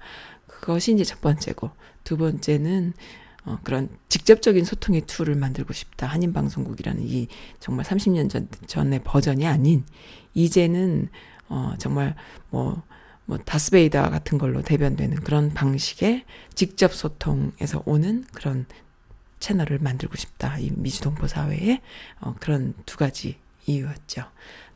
[0.47, 1.71] 그것이 이제 첫 번째고,
[2.03, 2.93] 두 번째는
[3.45, 6.07] 어, 그런 직접적인 소통의 tool을 만들고 싶다.
[6.07, 7.27] 한인방송국이라는 이
[7.59, 9.85] 정말 30년 전, 전의 버전이 아닌,
[10.33, 11.09] 이제는,
[11.47, 12.15] 어, 정말
[12.49, 12.81] 뭐,
[13.25, 18.65] 뭐, 다스베이다 같은 걸로 대변되는 그런 방식의 직접 소통에서 오는 그런
[19.39, 20.57] 채널을 만들고 싶다.
[20.59, 21.81] 이 미주동포 사회에,
[22.21, 24.23] 어, 그런 두 가지 이유였죠.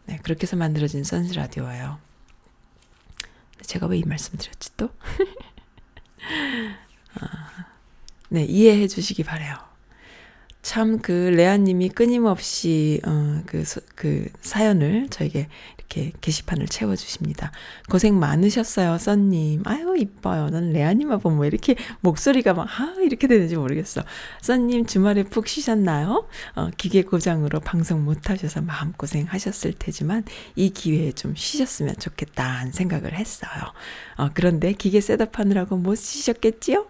[0.05, 1.99] 네, 그렇게 해서 만들어진 선즈 라디오예요.
[3.61, 4.89] 제가 왜 이 말씀 드렸지 또?
[7.21, 7.65] 아,
[8.29, 9.55] 네, 이해해 주시기 바래요.
[10.61, 13.63] 참 그 레아님이 끊임없이 어 그
[13.95, 15.47] 그 사연을 저에게
[15.89, 17.51] 이렇게 게시판을 채워 주십니다.
[17.89, 19.63] 고생 많으셨어요, 써님.
[19.65, 20.49] 아유 이뻐요.
[20.49, 24.03] 난 레아님만 보면 왜 이렇게 목소리가 막 아 이렇게 되는지 모르겠어.
[24.41, 26.27] 써님 주말에 푹 쉬셨나요?
[26.55, 30.23] 어, 기계 고장으로 방송 못 하셔서 마음 고생 하셨을 테지만
[30.55, 33.73] 이 기회에 좀 쉬셨으면 좋겠다는 생각을 했어요.
[34.17, 36.87] 어, 그런데 기계 셋업하느라고 못 쉬셨겠지요?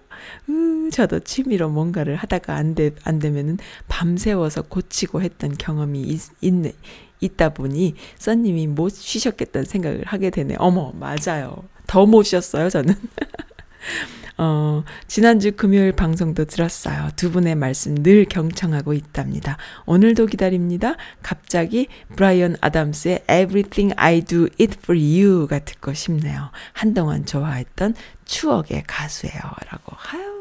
[0.50, 6.74] 음, 저도 취미로 뭔가를 하다가 안, 되, 안 되면은 밤새워서 고치고 했던 경험이 있, 있네,
[7.20, 10.56] 있다 보니 써님이 못 쉬셨겠다는 생각을 하게 되네.
[10.60, 11.64] 어머, 맞아요.
[11.88, 12.96] 더 못 쉬었어요, 저는.
[14.42, 17.10] 어, 지난주 금요일 방송도 들었어요.
[17.18, 19.58] 두 분의 말씀 늘 경청하고 있답니다.
[19.86, 20.96] 오늘도 기다립니다.
[21.22, 26.52] 갑자기 브라이언 아담스의 Everything I Do It For You가 듣고 싶네요.
[26.72, 29.42] 한동안 좋아했던 추억의 가수예요.
[29.72, 29.94] 라고.
[30.14, 30.39] 아유.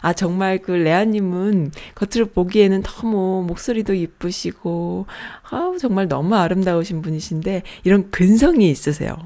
[0.00, 5.06] 아, 정말 그 레아님은 겉으로 보기에는 너무 목소리도 이쁘시고,
[5.50, 9.16] 아우, 정말 너무 아름다우신 분이신데, 이런 근성이 있으세요.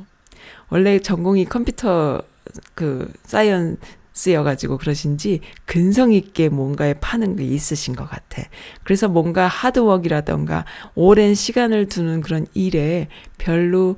[0.69, 2.23] 원래 전공이 컴퓨터
[2.75, 8.43] 그 사이언스여가지고 그러신지 근성 있게 뭔가에 파는 게 있으신 것 같아.
[8.83, 10.65] 그래서 뭔가 하드워크라던가
[10.95, 13.09] 오랜 시간을 두는 그런 일에
[13.39, 13.97] 별로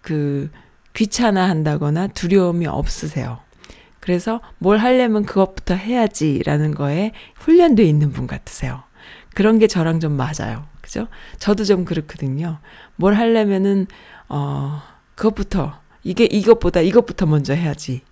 [0.00, 0.50] 그
[0.94, 3.45] 귀찮아 한다거나 두려움이 없으세요.
[4.06, 8.84] 그래서 뭘 하려면 그것부터 해야지라는 거에 훈련돼 있는 분 같으세요.
[9.34, 10.64] 그런 게 저랑 좀 맞아요.
[10.80, 11.08] 그죠?
[11.40, 12.60] 저도 좀 그렇거든요.
[12.94, 13.88] 뭘 하려면은,
[14.28, 14.80] 어,
[15.16, 18.02] 그것부터 이게 이것보다 이것부터 먼저 해야지.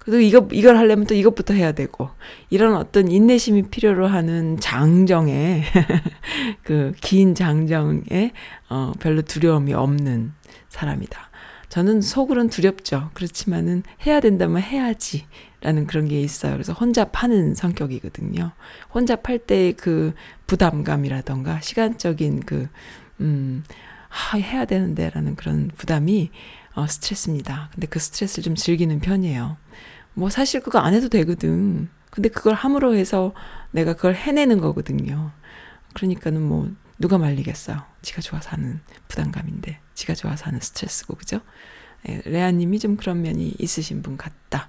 [0.00, 2.10] 그리고 이거 이걸 하려면 또 이것부터 해야 되고
[2.50, 5.62] 이런 어떤 인내심이 필요로 하는 장정에
[6.64, 8.32] 그 긴 장정에
[8.68, 10.32] 어 별로 두려움이 없는
[10.68, 11.25] 사람이다.
[11.76, 13.10] 저는 속으론 두렵죠.
[13.12, 15.26] 그렇지만은 해야 된다면 해야지
[15.60, 16.52] 라는 그런 게 있어요.
[16.52, 18.52] 그래서 혼자 파는 성격이거든요.
[18.94, 20.14] 혼자 팔때그
[20.46, 22.70] 부담감이라던가 시간적인 그
[23.20, 23.62] 음,
[24.08, 26.30] 아, 해야 되는데 라는 그런 부담이
[26.76, 27.68] 어, 스트레스입니다.
[27.74, 29.58] 근데 그 스트레스를 좀 즐기는 편이에요.
[30.14, 31.90] 뭐 사실 그거 안 해도 되거든.
[32.08, 33.34] 근데 그걸 함으로 해서
[33.70, 35.30] 내가 그걸 해내는 거거든요.
[35.92, 37.82] 그러니까는 뭐 누가 말리겠어요.
[38.00, 41.40] 지가 좋아서 하는 부담감인데, 지가 좋아서 하는 스트레스고, 그죠?
[42.08, 44.68] 예, 레아님이 좀 그런 면이 있으신 분 같다.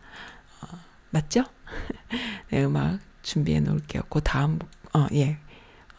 [0.61, 0.79] 어,
[1.11, 1.43] 맞죠?
[2.49, 4.03] 네, 음악 준비해 놓을게요.
[4.09, 4.57] 그 다음,
[4.93, 5.37] 어, 예.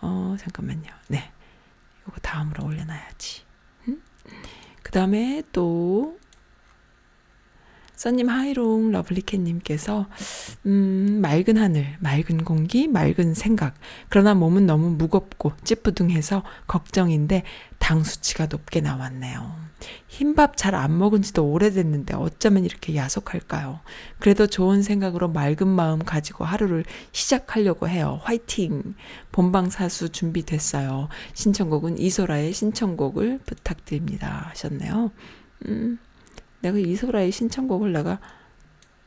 [0.01, 0.91] 어, 잠깐만요.
[1.09, 1.31] 네.
[2.09, 3.43] 요거 다음으로 올려놔야지.
[3.89, 4.03] 음?
[4.83, 6.18] 그 다음에 또
[7.99, 10.07] 써님 하이롱 러블리캣님께서
[10.66, 13.74] 음, 맑은 하늘, 맑은 공기, 맑은 생각.
[14.09, 17.42] 그러나 몸은 너무 무겁고 찌뿌둥해서 걱정인데
[17.80, 19.53] 당 수치가 높게 나왔네요.
[20.07, 23.80] 흰밥 잘 안 먹은 지도 오래됐는데 어쩌면 이렇게 야속할까요?
[24.20, 28.20] 그래도 좋은 생각으로 맑은 마음 가지고 하루를 시작하려고 해요.
[28.22, 28.94] 화이팅!
[29.32, 31.09] 본방 사수 준비됐어요.
[31.34, 34.46] 신청곡은 이소라의 신청곡을 부탁드립니다.
[34.51, 35.11] 하셨네요.
[35.66, 35.99] 음,
[36.61, 38.20] 내가 이소라의 신청곡을 내가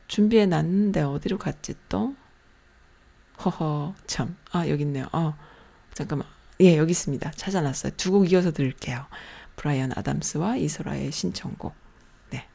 [0.08, 2.14] 준비해 놨는데 어디로 갔지 또?
[3.44, 4.36] 허허, 참.
[4.52, 5.06] 아, 여기 있네요.
[5.12, 5.34] 어,
[5.94, 6.28] 잠깐만.
[6.60, 7.30] 예, 여기 있습니다.
[7.32, 7.92] 찾아놨어요.
[7.96, 9.06] 두 곡 이어서 들을게요.
[9.56, 11.74] 브라이언 아담스와 이소라의 신청곡.
[12.30, 12.46] 네.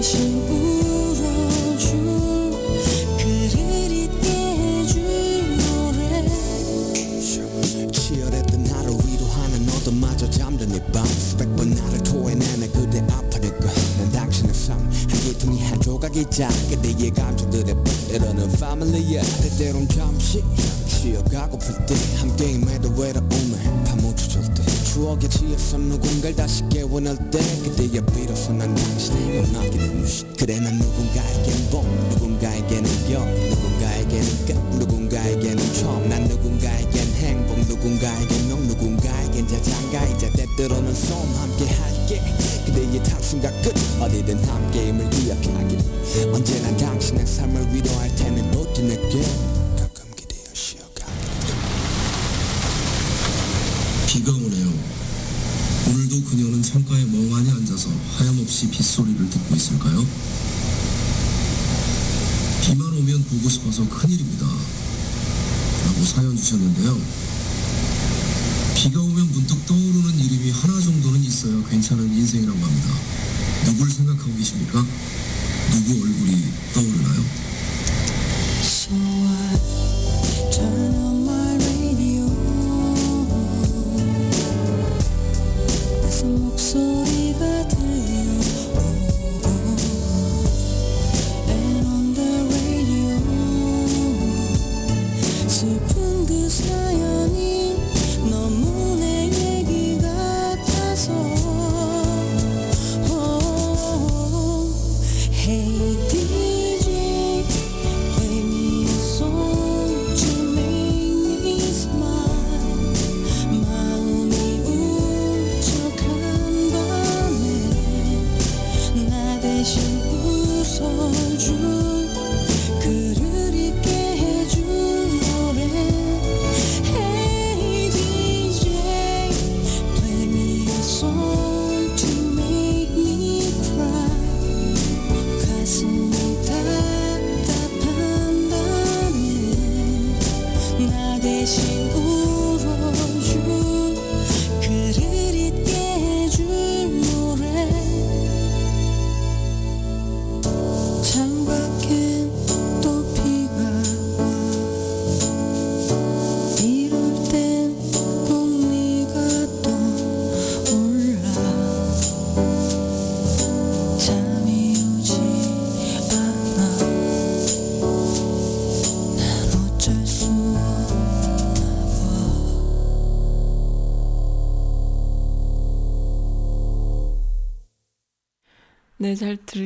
[0.00, 0.99] 대신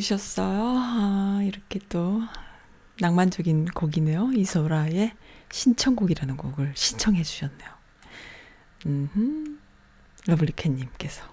[0.04, 0.74] 잘 들으셨어요?
[0.76, 2.20] 아, 이렇게 또
[3.00, 4.32] 낭만적인 곡이네요.
[4.36, 5.12] 이소라의
[5.50, 7.68] 신청곡이라는 곡을 신청해 주셨네요.
[8.86, 9.58] 음,
[10.26, 11.24] 러블리캣님께서.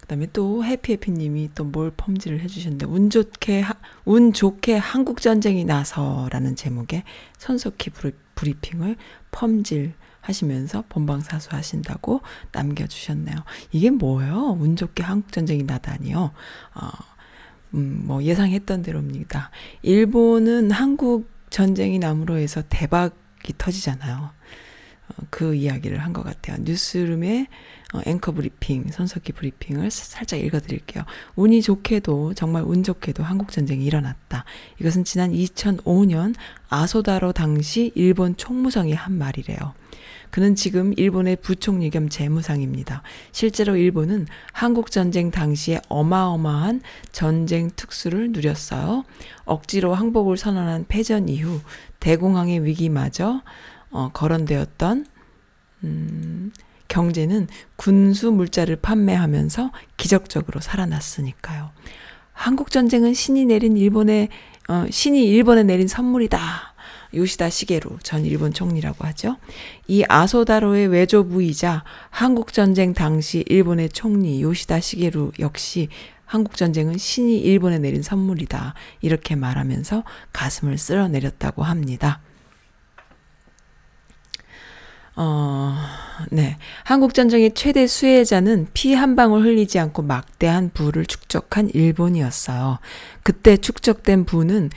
[0.00, 3.74] 그 다음에 또 해피해피님이 또 뭘 펌지를 해주셨는데, 운 좋게, 하-
[4.04, 7.04] 운 좋게 한국전쟁이 나서라는 제목의
[7.38, 8.96] 손석희 브리, 브리핑을
[9.30, 12.20] 펌질 하시면서 본방사수 하신다고
[12.50, 13.36] 남겨주셨네요.
[13.70, 14.56] 이게 뭐예요?
[14.58, 16.32] 운 좋게 한국전쟁이 나다니요.
[16.74, 16.88] 어,
[17.76, 19.50] 음, 뭐 예상했던 대로입니다.
[19.82, 21.98] 일본은 한국 전쟁이
[22.36, 24.30] 해서 대박이 터지잖아요.
[25.08, 26.56] 어, 그 이야기를 한 것 같아요.
[26.62, 27.46] 뉴스룸의
[27.94, 31.04] 어, 앵커 브리핑, 손석희 브리핑을 사- 살짝 읽어드릴게요.
[31.36, 34.44] 운이 좋게도 정말 운 좋게도 한국 전쟁이 일어났다.
[34.80, 36.34] 이것은 지난 2005년
[36.68, 39.74] 아소다로 당시 일본 총무성이 한 말이래요.
[40.36, 43.02] 그는 지금 일본의 부총리 겸 재무상입니다.
[43.32, 49.04] 실제로 일본은 한국 전쟁 당시에 어마어마한 전쟁 특수를 누렸어요.
[49.46, 51.62] 억지로 항복을 선언한 패전 이후
[52.00, 53.40] 대공황의 위기마저
[53.90, 55.06] 어, 거론되었던
[55.84, 56.52] 음,
[56.88, 61.70] 경제는 군수 물자를 판매하면서 기적적으로 살아났으니까요.
[62.34, 64.28] 한국 전쟁은 신이 내린 일본의
[64.68, 66.75] 어, 신이 일본에 내린 선물이다.
[67.14, 69.36] 요시다 시게루 전 일본 총리라고 하죠.
[69.86, 75.88] 이 아소다로의 외조부이자 한국 전쟁 당시 일본의 총리 요시다 시게루 역시
[76.24, 78.74] 한국 전쟁은 신이 일본에 내린 선물이다.
[79.00, 80.02] 이렇게 말하면서
[80.32, 82.20] 가슴을 쓸어내렸다고 합니다.
[85.18, 85.74] 어,
[86.30, 86.58] 네.
[86.84, 92.78] 한국전쟁의 최대 수혜자는 피 한 방울 흘리지 않고 막대한 부를 축적한 일본이었어요.
[93.22, 94.70] 그때 축적된 부는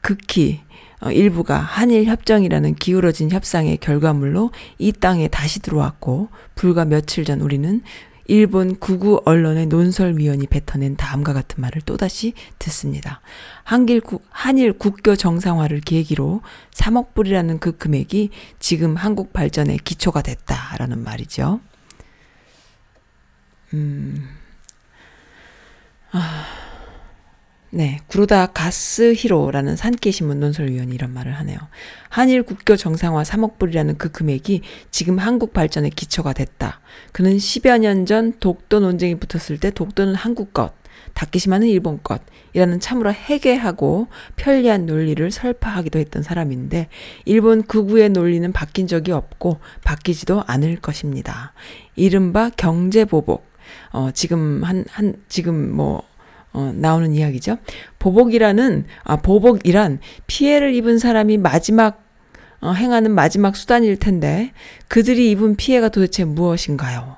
[0.00, 0.69] 극히 어,
[1.12, 7.82] 일부가 한일 협정이라는 기울어진 협상의 결과물로 이 땅에 다시 들어왔고 불과 며칠 전 우리는
[8.26, 13.20] 일본 구구 언론의 논설위원이 뱉어낸 다음과 같은 말을 또다시 듣습니다.
[13.64, 18.30] 한길 국, 한일 국교 정상화를 계기로 3억 불이라는 그 금액이
[18.60, 21.58] 지금 한국 발전의 기초가 됐다라는 말이죠.
[27.72, 31.56] 네, 구로다 가스 히로라는 산케 신문 논설위원이 이런 말을 하네요.
[32.08, 36.80] 한일 국교 정상화 3억 불이라는 그 금액이 지금 한국 발전의 기초가 됐다.
[37.12, 40.72] 그는 10여 년 전 독도 논쟁이 붙었을 때 독도는 한국 것,
[41.14, 46.88] 다케시마는 일본 것이라는 참으로 해괴하고 편리한 논리를 설파하기도 했던 사람인데
[47.24, 51.52] 일본 극우의 논리는 바뀐 적이 없고 바뀌지도 않을 것입니다.
[51.94, 53.48] 이른바 경제 보복.
[53.92, 56.02] 어, 지금 한, 한, 지금 뭐,
[56.52, 57.58] 어, 나오는 이야기죠.
[57.98, 62.04] 보복이라는, 아, 보복이란 피해를 입은 사람이 마지막,
[62.60, 64.52] 어, 행하는 마지막 수단일 텐데,
[64.88, 67.16] 그들이 입은 피해가 도대체 무엇인가요?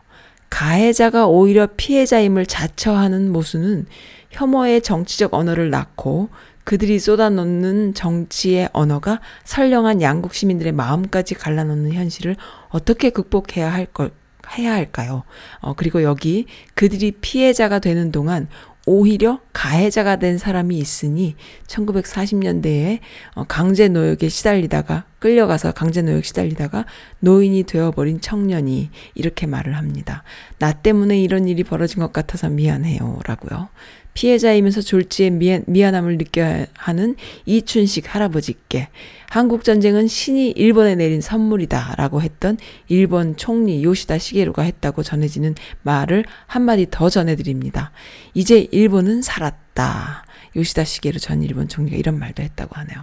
[0.51, 3.87] 가해자가 오히려 피해자임을 자처하는 모순은
[4.31, 6.29] 혐오의 정치적 언어를 낳고
[6.65, 12.37] 그들이 쏟아놓는 정치의 언어가 선량한 양국 시민들의 마음까지 갈라놓는 현실을
[12.69, 14.11] 어떻게 극복해야 할 걸,
[14.57, 15.25] 해야 할까요?
[15.61, 18.49] 어, 그리고 여기 그들이 피해자가 되는 동안
[18.85, 21.37] 오히려 가해자가 된 사람이 있으니
[21.69, 22.99] 1940년대에
[23.35, 26.85] 어, 강제 노역에 시달리다가 끌려가서 강제 노역 시달리다가
[27.21, 30.25] 노인이 되어버린 청년이 이렇게 말을 합니다.
[30.59, 33.21] 나 때문에 이런 일이 벌어진 것 같아서 미안해요.
[33.25, 33.69] 라고요.
[34.15, 38.89] 피해자이면서 졸지에 미안, 미안함을 느껴야 하는 이춘식 할아버지께
[39.31, 42.59] 한국 전쟁은 신이 일본에 내린 선물이다 라고 했던
[42.89, 47.93] 일본 총리 요시다 시게루가 했다고 전해지는 말을 한마디 더 전해드립니다.
[48.35, 50.27] 이제 일본은 살았다.
[50.55, 52.99] 요시다 시게루 전 일본 총리가 이런 말도 했다고 하네요.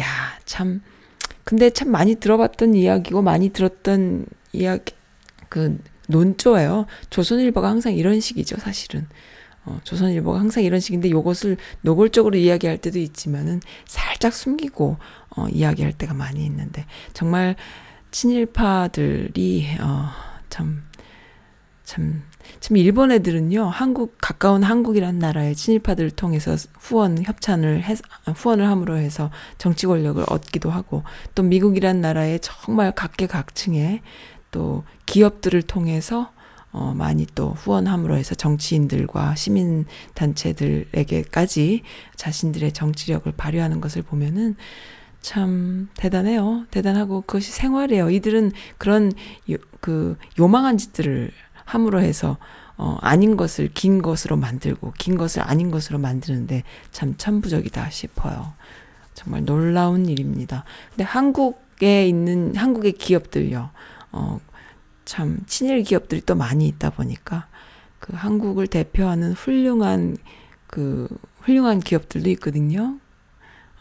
[0.00, 0.06] 야,
[0.46, 0.80] 참.
[1.44, 4.94] 근데 참 많이 들어봤던 이야기고 많이 들었던 이야기,
[5.50, 5.78] 그
[6.08, 6.86] 논조예요.
[7.10, 9.06] 조선일보가 항상 이런 식이죠, 사실은.
[9.70, 14.96] 어, 조선일보가 항상 이런 식인데 요것을 노골적으로 이야기할 때도 있지만은 살짝 숨기고
[15.36, 17.54] 어, 이야기할 때가 많이 있는데 정말
[18.10, 20.08] 친일파들이 어,
[20.48, 20.82] 참
[21.84, 22.22] 참,
[22.60, 27.96] 참, 일본 애들은요, 한국, 가까운 한국이란 나라의 친일파들을 통해서 후원 협찬을 해,
[28.32, 31.02] 후원을 함으로 해서 정치 권력을 얻기도 하고,
[31.34, 34.02] 또 미국이란 나라의 정말 각계각층의
[34.52, 36.30] 또 기업들을 통해서
[36.72, 41.82] 어, 많이 또 후원함으로 해서 정치인들과 시민단체들에게까지
[42.16, 44.56] 자신들의 정치력을 발휘하는 것을 보면은
[45.20, 46.66] 참 대단해요.
[46.70, 48.10] 대단하고 그것이 생활이에요.
[48.10, 49.12] 이들은 그런
[49.50, 51.32] 요, 그 요망한 짓들을
[51.64, 52.38] 함으로 해서
[52.76, 56.62] 어, 아닌 것을 긴 것으로 만들고 긴 것을 아닌 것으로 만드는데
[56.92, 58.54] 참 천부적이다 싶어요.
[59.12, 60.64] 정말 놀라운 일입니다.
[60.90, 63.68] 근데 한국에 있는 한국의 기업들요.
[64.12, 64.40] 어,
[65.10, 67.48] 참 친일 기업들이 또 많이 있다 보니까
[67.98, 70.16] 그 한국을 대표하는 훌륭한
[70.68, 71.08] 그
[71.40, 73.00] 훌륭한 기업들도 있거든요.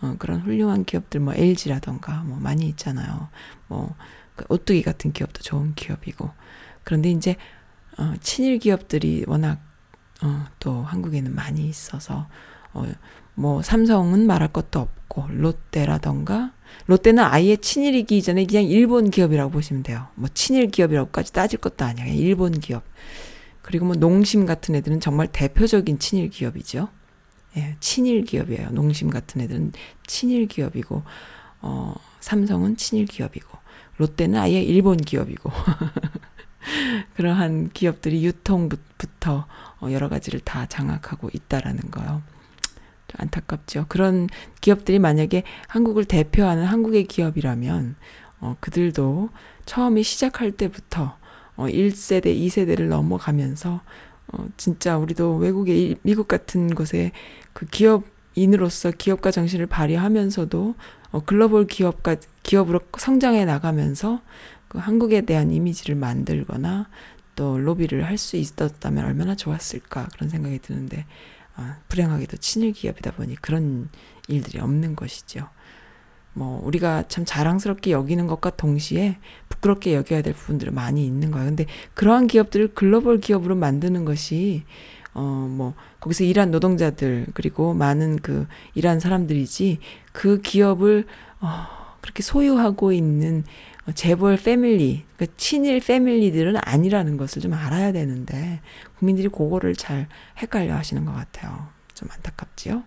[0.02, 3.30] 어, 그런 훌륭한 기업들 뭐 LG라던가 뭐 많이 있잖아요.
[3.68, 6.32] 뭐그 오뚜기 같은 기업도 좋은 기업이고
[6.84, 7.36] 그런데 이제
[8.00, 9.62] 어, 친일 기업들이 워낙
[10.24, 12.28] 어, 또 한국에는 많이 있어서
[12.74, 12.92] 어,
[13.40, 16.52] 뭐 삼성은 말할 것도 없고 롯데라던가
[16.88, 20.08] 롯데는 아예 친일이기 이전에 그냥 일본 기업이라고 보시면 돼요.
[20.16, 21.86] 뭐 친일 기업이라고까지 따질 것도.
[21.86, 22.84] 그냥 일본 기업.
[23.62, 26.90] 그리고 뭐 농심 같은 애들은 정말 대표적인 친일 기업이죠.
[27.56, 28.72] 예, 친일 기업이에요.
[28.72, 29.72] 농심 같은 애들은
[30.06, 31.04] 친일 기업이고
[31.62, 33.58] 어, 삼성은 친일 기업이고
[33.98, 35.50] 롯데는 아예 일본 기업이고
[37.16, 39.48] 그러한 기업들이 유통부터
[39.80, 42.22] 어, 여러 가지를 다 장악하고 있다라는 거요.
[43.18, 43.86] 안타깝죠.
[43.89, 44.28] 그런
[44.62, 47.95] 기업들이 만약에 한국을 대표하는 한국의 기업이라면
[48.41, 49.30] 어, 그들도
[49.66, 51.18] 처음에 시작할 때부터
[51.55, 53.82] 어, 1세대, 2세대를 넘어가면서
[54.32, 57.12] 어, 진짜 우리도 외국의 미국 같은 곳에
[57.53, 60.76] 그 기업인으로서 기업가 정신을 발휘하면서도
[61.12, 64.22] 어, 글로벌 기업가 기업으로 성장해 나가면서
[64.68, 66.88] 그 한국에 대한 이미지를 만들거나
[67.36, 71.39] 또 로비를 할 수 있었다면 얼마나 좋았을까 그런 생각이 드는데 아,
[71.88, 73.89] 불행하게도 친일 기업이다 보니 그런
[74.28, 75.47] 일들이 없는 것이죠.
[76.34, 79.18] 뭐 우리가 참 자랑스럽게 여기는 것과 동시에
[79.49, 81.47] 부끄럽게 여겨야 될 부분들이 많이 있는 거예요.
[81.47, 84.64] 근데 그러한 기업들을 글로벌 기업으로 만드는 것이
[85.14, 89.80] 어뭐 거기서 일한 노동자들 그리고 많은 그 일한 사람들이지
[90.14, 91.05] 그 기업을
[91.41, 93.43] 어 그렇게 소유하고 있는
[93.94, 98.62] 재벌 패밀리, 그 친일 패밀리들은 아니라는 것을 좀 알아야 되는데
[98.98, 101.70] 국민들이 그거를 잘 헷갈려 하시는 것 같아요.
[101.94, 102.84] 좀 안타깝지요.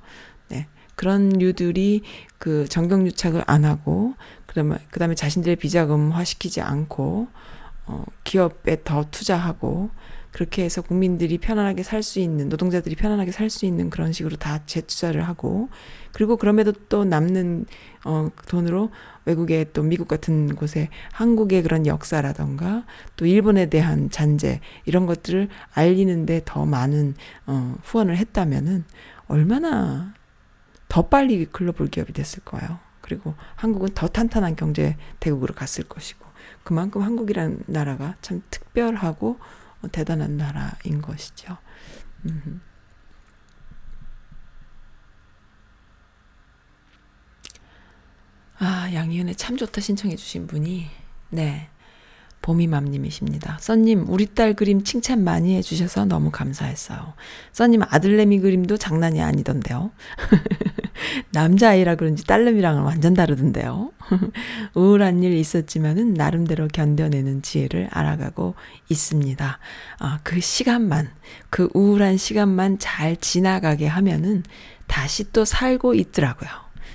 [0.49, 0.67] 네.
[0.95, 2.03] 그런 류들이
[2.39, 4.15] 그 정경 유착을 안 하고
[4.47, 7.29] 그다음에 그다음에 자신들의 비자금화 시키지 않고
[7.87, 9.91] 어 기업에 더 투자하고
[10.33, 14.61] 그렇게 해서 국민들이 편안하게 살 수 있는 노동자들이 편안하게 살 수 있는 그런 식으로 다
[14.67, 15.69] 재투자를 하고
[16.13, 17.67] 그리고 그럼에도 또 남는
[18.05, 18.91] 어 돈으로
[19.25, 22.85] 외국에 또 미국 같은 곳에 한국의 그런 역사라던가
[23.17, 27.15] 또 일본에 대한 잔재 이런 것들을 알리는데 더 많은
[27.47, 28.85] 어 후원을 했다면은
[29.29, 30.15] 얼마나
[30.89, 32.79] 더 빨리 글로벌 기업이 됐을 거예요.
[33.01, 36.25] 그리고 한국은 더 탄탄한 경제 대국으로 갔을 것이고
[36.65, 39.39] 그만큼 한국이라는 나라가 참 특별하고
[39.83, 41.57] 어, 대단한 나라인 것이죠.
[42.27, 42.61] 음.
[48.65, 50.87] 아, 양희은의 참 좋다 신청해 주신 분이
[51.31, 51.69] 네.
[52.43, 53.59] 봄이맘님이십니다.
[53.61, 57.15] 써님, 우리 딸 그림 칭찬 많이 해주셔서 너무 감사했어요.
[57.53, 59.91] 써님 아들내미 그림도 장난이 아니던데요.
[61.31, 63.93] 남자아이라 그런지 딸내미랑은 완전 다르던데요.
[64.75, 68.55] 우울한 일 있었지만은 나름대로 견뎌내는 지혜를 알아가고
[68.89, 69.59] 있습니다.
[69.99, 71.11] 아, 그 시간만,
[71.51, 74.45] 그 우울한 시간만 잘 지나가게 하면은
[74.87, 76.51] 다시 또 살고 있더라고요.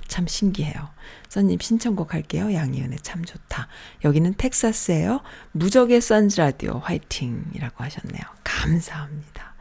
[0.07, 0.97] 참 신기해요.
[1.29, 2.53] 써님 신청곡 할게요.
[2.53, 3.67] 양희은의 참 좋다.
[4.03, 5.21] 여기는 텍사스예요.
[5.51, 8.23] 무적의 선즈 라디오 화이팅이라고 하셨네요.
[8.43, 9.55] 감사합니다.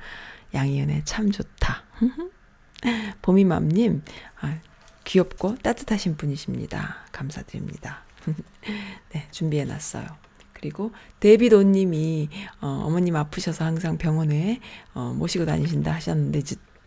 [0.54, 1.84] 양희은의 참 좋다.
[3.22, 4.02] 봄이맘님
[4.40, 4.58] 아,
[5.04, 6.96] 귀엽고 따뜻하신 분이십니다.
[7.12, 8.04] 감사드립니다.
[9.12, 10.06] 네 준비해놨어요.
[10.52, 12.28] 그리고 데비도님이
[12.60, 14.60] 어, 어머님 아프셔서 항상 병원에
[14.94, 16.42] 어, 모시고 다니신다 하셨는데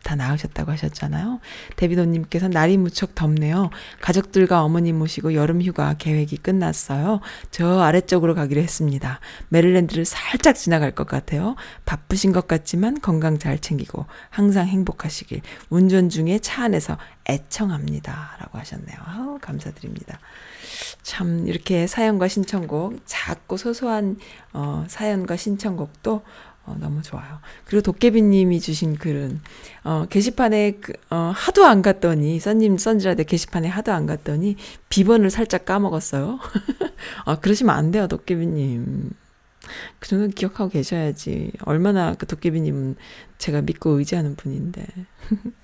[0.10, 1.40] 다 나으셨다고 하셨잖아요.
[1.76, 3.70] 데비도님께서 날이 무척 덥네요.
[4.02, 7.20] 가족들과 어머님 모시고 여름 휴가 계획이 끝났어요.
[7.52, 9.20] 저 아래쪽으로 가기로 했습니다.
[9.50, 11.56] 메릴랜드를 살짝 지나갈 것 같아요.
[11.86, 15.42] 바쁘신 것 같지만 건강 잘 챙기고 항상 행복하시길.
[15.70, 16.98] 운전 중에 차 안에서
[17.30, 18.38] 애청합니다.
[18.40, 18.98] 라고 하셨네요.
[19.06, 20.20] 아우, 감사드립니다.
[21.04, 24.18] 참, 이렇게 사연과 신청곡, 작고 소소한,
[24.54, 26.24] 어, 사연과 신청곡도
[26.66, 27.40] 어, 너무 좋아요.
[27.66, 29.42] 그리고 도깨비님이 주신 글은
[29.84, 34.56] 어, 게시판에 그, 어, 하도 안 갔더니 써님 선지라데 게시판에 하도 안 갔더니
[34.90, 36.40] 비번을 살짝 까먹었어요.
[37.26, 39.12] 아 그러시면 안 돼요, 도깨비님.
[40.00, 41.52] 그 정도는 기억하고 계셔야지.
[41.64, 42.96] 얼마나 그 도깨비님은
[43.38, 44.86] 제가 믿고 의지하는 분인데.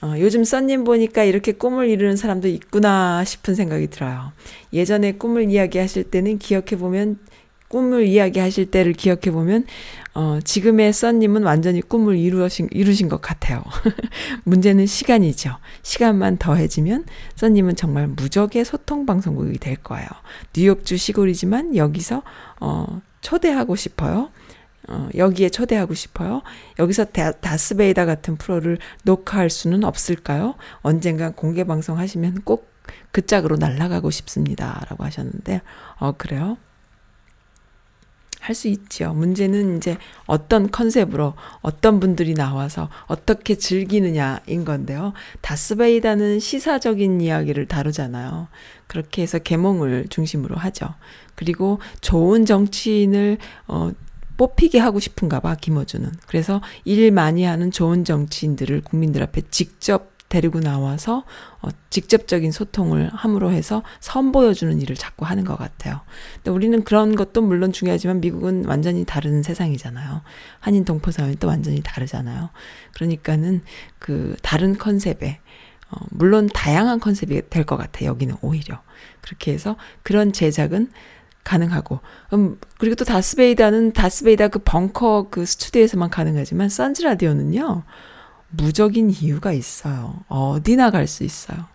[0.00, 4.32] 어, 요즘 써님 보니까 이렇게 꿈을 이루는 사람도 있구나 싶은 생각이 들어요.
[4.72, 7.18] 예전에 꿈을 이야기하실 때는 기억해보면
[7.68, 9.66] 꿈을 이야기하실 때를 기억해 보면
[10.14, 13.62] 어, 지금의 써님은 완전히 꿈을 이루신, 이루신 것 같아요.
[14.44, 15.56] 문제는 시간이죠.
[15.82, 17.04] 시간만 더해지면
[17.36, 20.06] 써님은 정말 무적의 소통 방송국이 될 거예요.
[20.56, 22.22] 뉴욕주 시골이지만 여기서
[22.60, 24.30] 어, 초대하고 싶어요.
[24.88, 26.42] 어, 여기에 초대하고 싶어요.
[26.78, 30.54] 여기서 다, 다스베이다 같은 프로를 녹화할 수는 없을까요?
[30.80, 32.78] 언젠가 공개 방송 하시면 꼭
[33.10, 34.84] 그 짝으로 날아가고 싶습니다.
[34.88, 35.62] 라고 하셨는데,
[35.98, 36.56] 어, 그래요?
[38.40, 39.12] 할 수 있죠.
[39.12, 45.12] 문제는 이제 어떤 컨셉으로 어떤 분들이 나와서 어떻게 즐기느냐인 건데요.
[45.40, 48.48] 다스베이다는 시사적인 이야기를 다루잖아요.
[48.86, 50.94] 그렇게 해서 계몽을 중심으로 하죠.
[51.34, 53.92] 그리고 좋은 정치인을 어
[54.36, 56.10] 뽑히게 하고 싶은가 봐, 김어준은.
[56.26, 61.24] 그래서 일 많이 하는 좋은 정치인들을 국민들 앞에 직접 데리고 나와서
[61.62, 66.00] 어, 직접적인 소통을 함으로 해서 선보여주는 일을 자꾸 하는 것 같아요.
[66.36, 70.22] 근데 우리는 그런 것도 물론 중요하지만 미국은 완전히 다른 세상이잖아요.
[70.60, 72.50] 한인 동포 사회는 또 완전히 다르잖아요.
[72.92, 73.62] 그러니까는
[73.98, 75.40] 그 다른 컨셉에
[75.90, 78.04] 어, 물론 다양한 컨셉이 될 것 같아.
[78.04, 78.82] 여기는 오히려
[79.22, 80.90] 그렇게 해서 그런 제작은
[81.44, 82.00] 가능하고
[82.34, 87.84] 음 그리고 또 다스베이다는 다스베이다 그 벙커 그 스튜디오에서만 가능하지만 선즈 라디오는요.
[88.50, 90.24] 무적인 이유가 있어요.
[90.28, 91.66] 어디나 갈 수 있어요.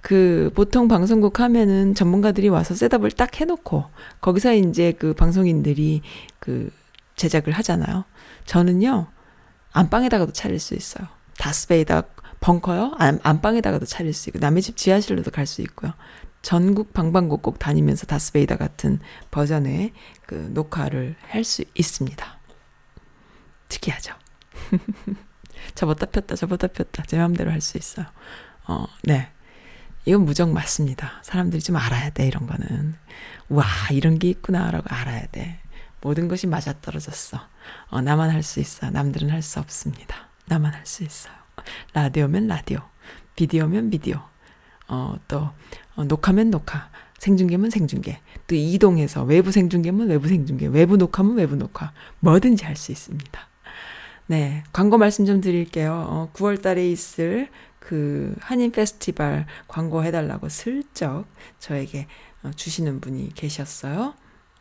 [0.00, 3.84] 그 보통 방송국 하면은 전문가들이 와서 셋업을 딱 해놓고
[4.20, 6.02] 거기서 이제 그 방송인들이
[6.40, 6.72] 그
[7.16, 8.04] 제작을 하잖아요.
[8.46, 9.06] 저는요
[9.72, 11.06] 안방에다가도 차릴 수 있어요.
[11.38, 12.02] 다스베이다
[12.40, 15.92] 벙커요 안, 안방에다가도 차릴 수 있고 남의 집 지하실로도 갈 수 있고요.
[16.42, 18.98] 전국 방방곡곡 다니면서 다스베이다 같은
[19.30, 19.92] 버전의
[20.26, 22.38] 그 녹화를 할 수 있습니다.
[23.68, 24.14] 특이하죠.
[25.74, 28.06] 접었다 폈다 접었다 폈다 제 마음대로 할 수 있어요.
[28.66, 29.28] 어, 네.
[30.04, 31.20] 이건 무적 맞습니다.
[31.22, 32.94] 사람들이 좀 알아야 돼 이런 거는.
[33.48, 35.60] 와 이런 게 있구나라고 알아야 돼.
[36.00, 37.38] 모든 것이 맞아 떨어졌어.
[37.90, 38.90] 어, 나만 할 수 있어.
[38.90, 40.28] 남들은 할 수 없습니다.
[40.46, 41.34] 나만 할 수 있어요.
[41.94, 42.80] 라디오면 라디오,
[43.36, 44.20] 비디오면 비디오,
[44.88, 45.50] 어, 또
[45.94, 51.92] 어, 녹화면 녹화, 생중계면 생중계, 또 이동해서 외부 생중계면 외부 생중계, 외부 녹화면 외부 녹화,
[52.18, 53.48] 뭐든지 할 수 있습니다.
[54.32, 56.06] 네, 광고 말씀 좀 드릴게요.
[56.08, 61.26] 어, 9월 달에 있을 그 한인 페스티벌 광고 해달라고 슬쩍
[61.58, 62.06] 저에게
[62.42, 64.14] 어, 주시는 분이 계셨어요.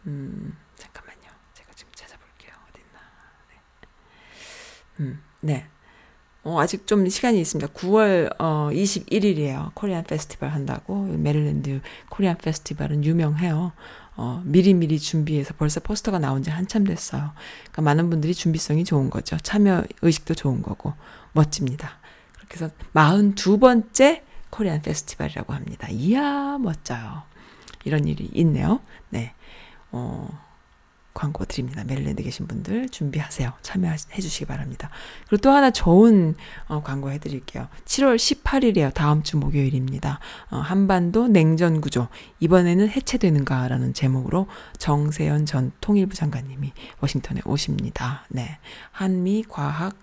[0.07, 1.21] 음, 잠깐만요.
[1.53, 2.51] 제가 지금 찾아볼게요.
[2.69, 2.99] 어딨나.
[4.99, 5.65] 음, 네.
[6.43, 7.71] 어, 아직 좀 시간이 있습니다.
[7.71, 9.73] 9월 어, 21일이에요.
[9.73, 11.05] Korean Festival 한다고.
[11.05, 13.71] 메릴랜드 Korean Festival은 유명해요.
[14.15, 17.31] 어, 미리미리 준비해서 벌써 포스터가 나온 지 한참 됐어요.
[17.63, 19.37] 그러니까 많은 분들이 준비성이 좋은 거죠.
[19.37, 20.93] 참여 의식도 좋은 거고.
[21.33, 21.99] 멋집니다.
[22.33, 25.87] 그렇게 해서 42번째 코리안 페스티벌이라고 합니다.
[25.89, 27.23] 이야, 멋져요.
[27.85, 28.81] 이런 일이 있네요.
[29.09, 29.33] 네.
[29.91, 30.27] 어,
[31.13, 31.83] 광고 드립니다.
[31.83, 33.51] 메릴랜드 계신 분들 준비하세요.
[33.61, 34.89] 참여해 주시기 바랍니다.
[35.27, 36.35] 그리고 또 하나 좋은
[36.67, 37.67] 어, 광고 해드릴게요.
[37.85, 38.93] 7월 18일이에요.
[38.93, 40.19] 다음 주 목요일입니다.
[40.49, 42.07] 어, 한반도 냉전 구조
[42.39, 44.47] 이번에는 해체되는가라는 제목으로
[44.77, 48.25] 정세현 전 통일부 장관님이 워싱턴에 오십니다.
[48.29, 48.57] 네,
[48.91, 49.95] 한미 과학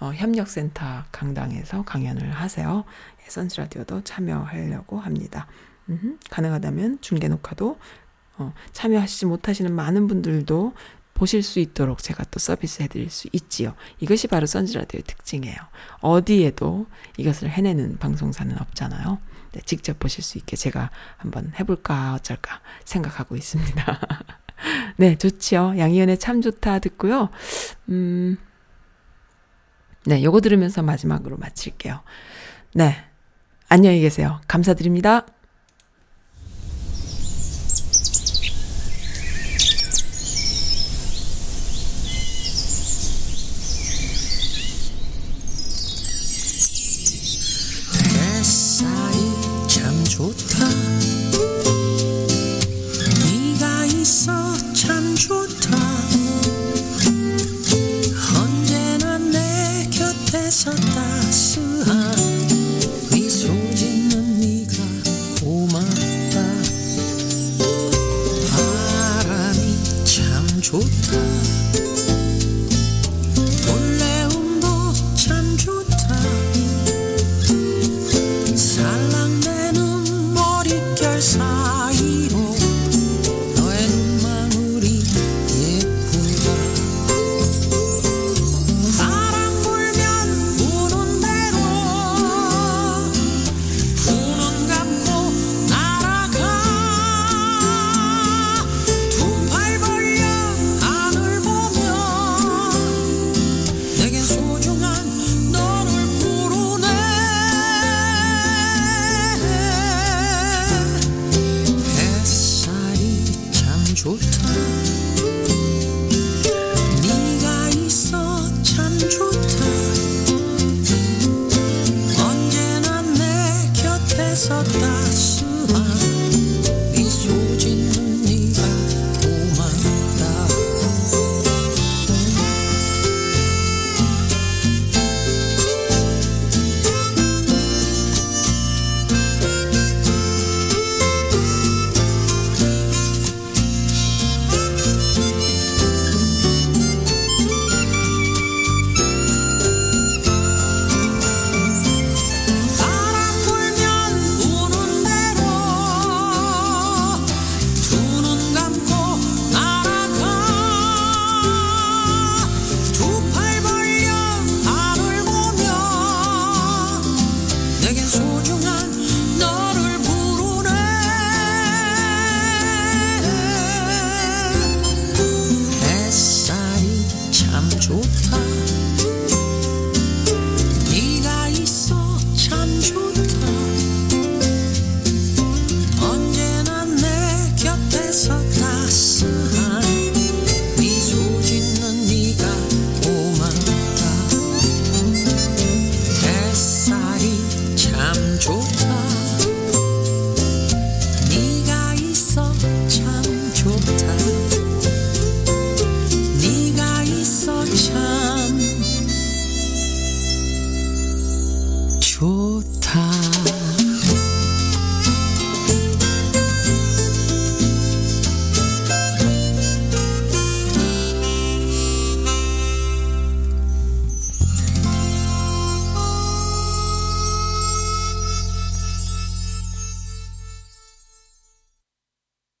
[0.00, 2.84] 어, 협력센터 강당에서 강연을 하세요.
[3.24, 5.46] 예, 선스 라디오도 참여하려고 합니다.
[5.88, 7.78] 음흠, 가능하다면 중계 녹화도
[8.38, 10.74] 어, 참여하시지 못하시는 많은 분들도
[11.14, 13.74] 보실 수 있도록 제가 또 서비스 해드릴 수 있지요.
[14.00, 15.56] 이것이 바로 선즈라디오의 특징이에요.
[16.00, 19.18] 어디에도 이것을 해내는 방송사는 없잖아요.
[19.52, 24.00] 네, 직접 보실 수 있게 제가 한번 해볼까 어쩔까 생각하고 있습니다.
[24.98, 25.78] 네, 좋지요.
[25.78, 27.30] 양희연의 참 좋다 듣고요.
[27.88, 28.36] 음,
[30.06, 32.00] 네, 요거 들으면서 마지막으로 마칠게요.
[32.74, 32.96] 네,
[33.68, 34.40] 안녕히 계세요.
[34.48, 35.24] 감사드립니다.